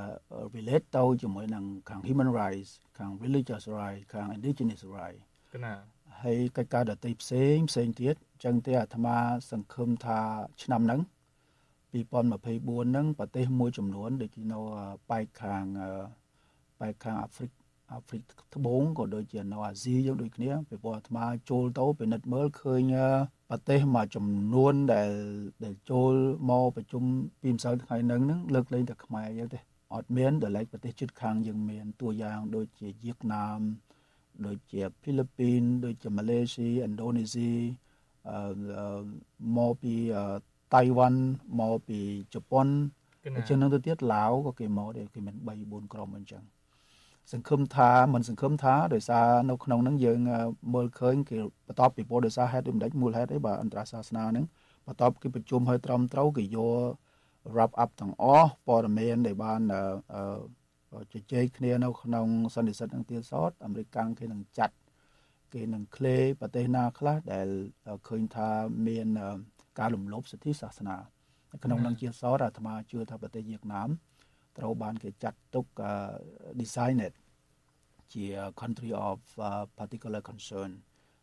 [0.55, 5.19] relate ទៅជាមួយនឹងខាង human rights ខាង religious right ខាង indigenous right
[5.53, 5.73] កណា
[6.23, 9.17] ហើយកិច្ចការដទៃផ្សេងផ្សេងទៀតចឹងទេអាត្មា
[9.51, 10.19] សង្ឃឹមថា
[10.63, 11.01] ឆ្នាំហ្នឹង
[11.93, 14.59] 2024ហ្នឹងប្រទេសមួយចំនួនដូចជានៅ
[15.09, 15.63] ប៉ែកខាង
[16.79, 17.49] ប៉ែកខាងអាហ្វ្រិក
[17.91, 18.21] អាហ្វ្រិក
[18.55, 22.93] ត្បូងក៏ដូចជានៅអាស៊ីយើងដូចគ្នាពីព្រោះអាត្មាចូលទៅពិនិត្យមើលឃើញ
[23.49, 25.11] ប្រទេសមួយចំនួនដែល
[25.65, 26.13] ដែលចូល
[26.49, 27.03] មកប្រជុំ
[27.41, 29.59] ពីម្សិលថ្ងៃហ្នឹងហ្នឹងលើកលែងតែខ្មែរយើងទេ
[29.93, 33.59] អត់មានដល់ឡែកប្រទេសជិតខាងយើងមានតួយ៉ាងដូចជាវៀតណាម
[34.45, 37.51] ដូចជាហ្វីលីពីនដូចជាម៉ាឡេស៊ីឥណ្ឌូនេស៊ី
[38.29, 39.01] អឺ
[39.57, 39.93] មកពី
[40.75, 41.21] តៃវ៉ាន់
[41.59, 41.99] មកពី
[42.33, 42.67] ជប៉ុន
[43.35, 46.43] អញ្ចឹងនឹងទៅទៀតឡាវក៏គេមកដែរគេមាន3 4ក្រុមអញ្ចឹង
[47.31, 50.19] សង្ឃឹមថាមិនសង្ឃឹមថាដោយសារនៅក្នុងហ្នឹងយើង
[50.73, 54.45] មើលឃើញគេបន្ទាប់ពីពលដោយសារហេតុដូចមិនដេចមូលហេតុអីបាទអន្តរសាសនាហ្នឹង
[54.87, 56.91] បន្ទាប់គេប្រជុំឲ្យត្រឹមត្រូវគេយក
[57.55, 59.61] wrap up ទាំងអស់ព័ត៌មានដែលបាន
[61.13, 64.75] ជជែកគ្នានៅក្នុងសន្និសីទនឹងទៀតសតអាមេរិកកាំងគេនឹងចាត់
[65.53, 67.47] គេនឹងក្លេប្រទេសណាខ្លះដែល
[68.07, 68.49] ឃើញថា
[68.87, 69.07] មាន
[69.79, 70.95] ការលំលោភសិទ្ធិសាសនា
[71.63, 73.89] ក្នុងនឹងជាសតអាត្មាជឿថាប្រទេសវៀតណាម
[74.57, 75.65] ត្រូវបានគេចាត់ទុក
[76.59, 77.13] designated
[78.13, 78.25] ជា
[78.61, 79.19] country of
[79.79, 80.71] particular concern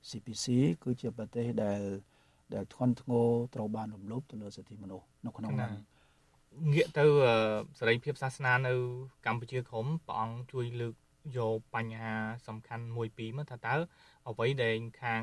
[0.09, 0.47] CPC
[0.83, 1.81] គឺជាប្រទេសដែល
[2.55, 5.71] ដែលធ្ងន់ធ្ងរត្រូវបានរំលោភទៅលើសិទ្ធិមនុស្សនៅក្នុងនោះ
[6.73, 7.05] ងាកទៅ
[7.79, 8.75] សេរីភាពសាសនានៅ
[9.27, 10.95] កម្ពុជាក្រមព្រះអង្គជួយលើក
[11.39, 12.15] យកបញ្ហា
[12.49, 13.75] សំខាន់មួយពីរមកថាតើ
[14.29, 15.23] អ្វីដែលខាង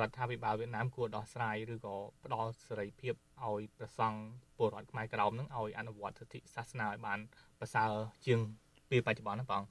[0.00, 1.94] រដ្ឋាភិបាលវៀតណាមគួរដោះស្រាយឬក៏
[2.24, 3.14] ផ្ដល់សេរីភាព
[3.46, 4.18] ឲ្យប្រសង់
[4.56, 7.18] ពលរដ្ឋខ្មែរក្រោមនឹងឲ្យអនុវត្តសិទ្ធិសាសនាឲ្យបាន
[7.60, 7.90] ប្រសើរ
[8.26, 8.38] ជាង
[8.90, 9.62] ពេលបច្ចុប្បន្នណាបង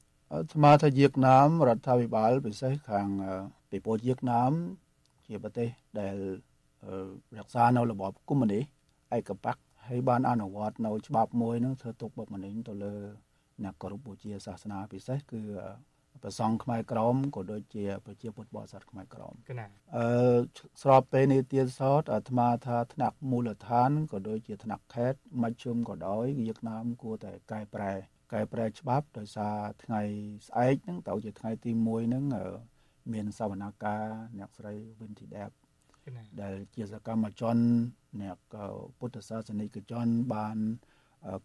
[0.53, 3.07] ស្មាថាវៀតណាមរដ្ឋាភិបាលពិសេសខាង
[3.69, 4.51] ពីពលវៀតណាម
[5.27, 6.15] ជាប្រទេសដែល
[7.37, 8.63] រក្សានៅរបបកុម្មុយនីស
[9.17, 9.57] ឯកបក
[9.87, 12.95] ហើយបានអនុវត្តនៅច្បាប់មួយនឹងធ្វើទុកបុកម្នេញទៅលើ
[13.63, 15.41] អ្នកគោរពបូជាសាសនាពិសេសគឺ
[16.23, 20.07] ប្រសង់ខ្មែរក្រមក៏ដូចជាប្រជាពុទ្ធបរិស័ទខ្មែរក្រមគណាអឺ
[20.81, 27.93] ស្របពេលនេះទៀតសតអាត្មាថាថ្នាក់មូលដ្ឋានក៏ដូចជាថ្នាក់ខេត្តមជ្ឈុំក៏ដោយវៀតណាមគួរតែកែប្រែ
[28.33, 30.01] កែប្រែច្បាប់ដោយសារថ្ងៃ
[30.47, 32.23] ស្អែកហ្នឹងទៅជាថ្ងៃទី1ហ្នឹង
[33.13, 35.51] មានសវនកម្មអ្នកស្រី Winty Depp
[36.41, 37.57] ដែលជាសកម្មជន
[38.21, 38.37] អ្នក
[38.99, 40.57] ពុទ្ធសាសនិកជនបាន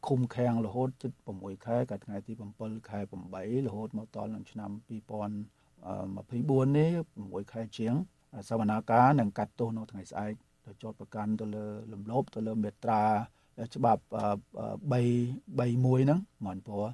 [0.06, 2.98] ឃុំឃាំងរហូតជិត6ខែកាលថ្ងៃទី7ខែ
[3.32, 6.90] 8រហូតមកដល់ក្នុងឆ្នាំ2024នេះ
[7.22, 7.94] 6ខែជាង
[8.48, 10.32] សវនាការនឹងកាត់ទោសនៅថ្ងៃស្អែក
[10.66, 13.02] ទៅចោតប្រកាន់ទៅលើលំលោភទៅលើមេត្រា
[13.74, 16.86] ច្បាប់3 31ហ្នឹងមិនព្រោះ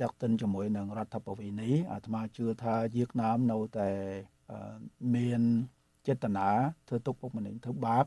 [0.00, 3.90] តាក់ទិនជាមួយនឹងរដ្ឋបវេនីអាត្មាជឿថាយាកណាមនៅតែ
[5.14, 5.42] មាន
[6.06, 6.48] ចេតនា
[6.88, 8.04] ធ្វើទុកបុកម្នេញធ្វើបាប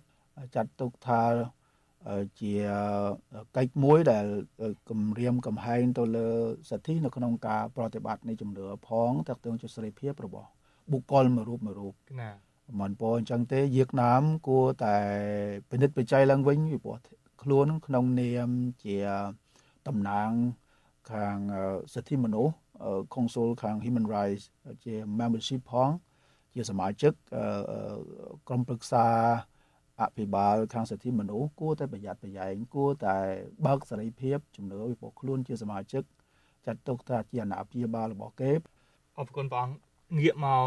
[0.55, 1.21] ចាត់ទុកថា
[2.41, 2.53] ជា
[3.58, 4.26] កិច្ចមួយដែល
[4.89, 6.28] គម្រាមកំហែងទៅលើ
[6.70, 10.49] សិទ្ធិនៅក្នុងការប្រតិបត្តិនៃជំនឿផងតាក់ទងជាសេរីភាពរបស់
[10.91, 12.32] បុគ្គលមួយរូបមួយរូបណា
[12.82, 14.95] មិនពោអញ្ចឹងទេយាកណាមគួរតែ
[15.70, 16.97] ពិនិត្យបច្ច័យឡើងវិញពីព្រោះ
[17.43, 18.49] ខ្លួនក្នុងនាម
[18.84, 18.97] ជា
[19.88, 20.32] តំណាង
[21.12, 21.38] ខាង
[21.93, 22.53] សិទ្ធិមនុស្ស
[23.14, 24.45] Council ខាង Human Rights
[24.86, 25.89] ជា membership ផង
[26.53, 27.14] ជាសមាជិក
[28.47, 29.06] ក្រុមប្រឹក្សា
[30.01, 33.17] អភិបាលខាងសិទ្ធិមនុស្សគួរតែប្រយ័ត្នប្រយែងគួរតែ
[33.65, 36.03] បើកសេរីភាពជំនឿពីពួកខ្លួនជាសមាជិក
[36.65, 38.51] ចាត់ទុកថាជាអាណាព្យាបាលរបស់គេ
[39.19, 39.77] អរគុណព្រះអង្គ
[40.19, 40.63] ងាកមក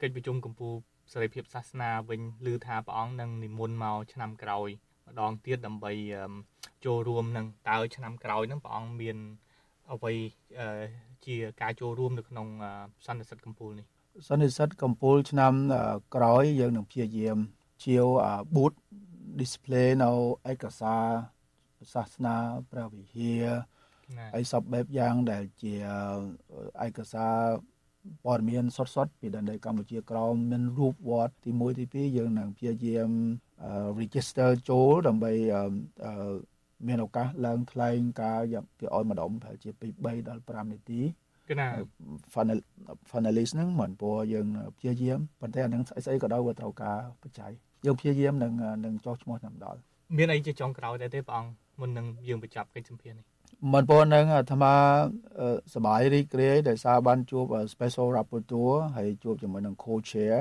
[0.00, 2.20] កិច្ចប្រជុំកម្ពុជាសេរីភាពសាសនាវិញ
[2.52, 4.68] ឮថាព្រះអង្គនឹងនិមន្តមកឆ្នាំក្រោយ
[5.06, 5.92] ម្ដងទៀតដើម្បី
[6.84, 9.16] ចូលរួមនឹងតើឆ្នាំក្រោយនឹងព្រះអង្គមាន
[9.92, 10.12] អ្វី
[11.26, 12.46] ជាការចូលរួមនៅក្នុង
[13.06, 13.86] សន្និសីទកម្ពុជានេះ
[14.28, 15.52] សន្និសីទកម្ពុជាឆ្នាំ
[16.14, 17.38] ក្រោយយើងនឹងព្យាយាម
[17.84, 18.06] ជាវ
[18.54, 18.76] booth
[19.40, 20.10] display នៅ
[20.50, 21.04] ឯកសារ
[21.94, 22.36] សាសនា
[22.70, 23.46] ព្រះវិហារ
[24.34, 25.74] ហើយសពបែបយ៉ាងដែលជា
[26.86, 27.36] ឯកសារ
[28.24, 33.10] ព័ត៌មានសុទ្ធសុទ្ធពីដែនដីកម្ពុជាក្រមមានរូបវត្តទី1ទី2យើងនឹងព្យាយាម
[34.00, 35.32] register ចូលដើម្បី
[36.86, 38.40] មានឱកាសឡើងថ្លែងការ
[38.80, 41.00] គេឲ្យម្ដងប្រហែលជាពី3ដល់5នាទី
[41.48, 41.68] គឺណា
[43.10, 44.46] finalist ហ្នឹងមិនព្រោះយើង
[44.78, 47.52] ព្យាយាមប៉ុន្តែអានឹងស្អីស្អីក៏ដោយក៏ត្រូវការបច្ច័យ
[47.85, 48.53] យើងព្យាយាមនឹង
[48.85, 49.79] នឹងចោះឈ្មោះតាមដល់
[50.17, 53.25] មានអីជាចុងក្រោយដែរទេព្រះអង្គមុននឹងយើងបញ្ចប់កិច្ចសម្ភារនេះ
[53.73, 54.73] មិនព្រោះនឹងអាត្មា
[55.75, 60.37] សบายរីករាយដែលសារបានជួប special rapporteur ហើយជួបជាមួយនឹង co-chair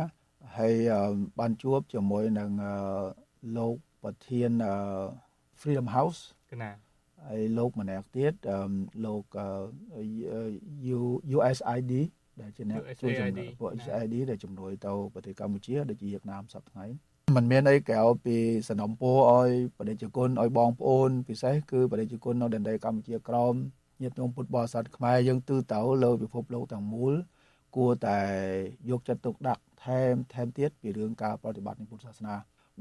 [0.59, 0.75] ហើយ
[1.39, 2.51] បានជួបជាមួយនឹង
[3.57, 4.51] លោកប្រធាន
[5.61, 6.21] Freedom House
[6.53, 6.73] កណា
[7.29, 8.35] ហើយលោកម្នាក់ទៀត
[9.05, 9.25] លោក
[11.37, 11.93] USID
[12.41, 16.87] ដែលជាអ្នកជួយជំនួយពួក USID ដែលជំនួយទៅប្រទេសកម្ពុជាដូចជាវៀតណាមសប្តាហ៍ថ្ងៃ
[17.36, 23.54] มันមានអីក្រៅពីសំណុំពរឲ្យបដិជគុណឲ្យបងប្អូនពិសេសគឺបដិជគុណនៅដែនដីកម្ពុជាក្រម
[24.02, 27.14] ញាតិញោមពុទ្ធបរិស័ទខ្មែរយើងទូទៅលើពិភពលោកទាំងមូល
[27.76, 28.20] គួរតែ
[28.90, 32.36] យកចិត្តទុកដាក់ថែមថែមទៀតពីរឿងការប្រតិបត្តិនៃពុទ្ធសាសនា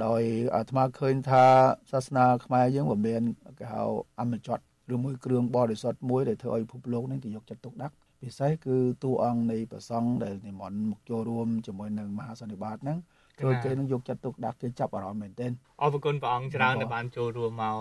[0.05, 0.23] ដោយ
[0.55, 1.45] អាត្មាឃើញថា
[1.93, 3.23] សាសនាខ្មែរយើងមិនមាន
[3.59, 3.83] គេហៅ
[4.21, 4.59] អមចត
[4.95, 12.99] ឬមួយគ្រឿងបរិសុទ្ធមួយដែលធ្វើឲ្យពិភពលោកនេះទៅយកចិត្តទុកដាក់ពិសេសគឺតួអង្គនៃព្រះសង្ឃដែលនិមន្តមកចូលរួមជាមួយនឹងមហាសន្និបាតហ្នឹង
[13.39, 17.77] ធ្វើគេនឹងយកចិត្តទុកដាក់គេចាប់អារម្មណ៍មែនទែនអរគុណព្រះអង្គច្រើនដែលបានចូលរួមមក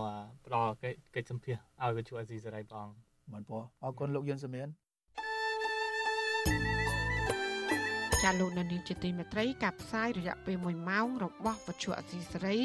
[0.46, 0.72] ផ្ដល់
[1.16, 2.96] កិច្ចសម្ភាសឲ្យវិទ្យុអេស៊ីសេរីព្រះអង្គ
[3.34, 4.68] បានពោះអរគុណលោកយុនសមៀន
[8.24, 12.58] ចាលោកនានីជាទីមេត្រីកັບផ្សាយរយៈពេល1ម៉ោងរបស់វិទ្យុអសីសេរី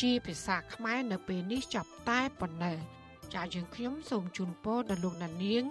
[0.00, 2.78] ជាភាសាខ្មែរនៅពេលនេះចប់តែប៉ុណ្ណេះ
[3.34, 5.30] ចាយើងខ្ញុំសូមជូនពរដល់លោកនា
[5.62, 5.64] ង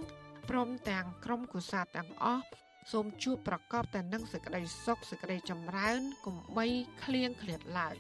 [0.49, 2.43] ព្រមទាំងក្រុមកុសាទាំងអស់
[2.91, 6.65] សូមជួបប្រកបតែនឹងសេចក្តីសុខសេចក្តីចម្រើនកុំបី
[7.03, 7.95] ឃ្លៀងឃ្លាតឡើយ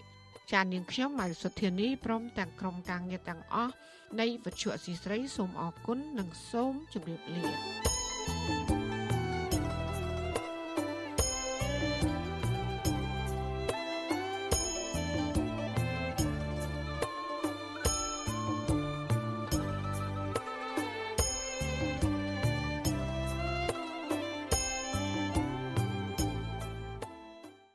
[0.51, 3.73] ចានាងខ្ញុំម៉ៅសុធានីព្រមទាំងក្រុមការងារទាំងអស់
[4.19, 8.02] នៃវិទ្យុអសីស្រីសូមអរគុណនិងសូមជម្រាបលា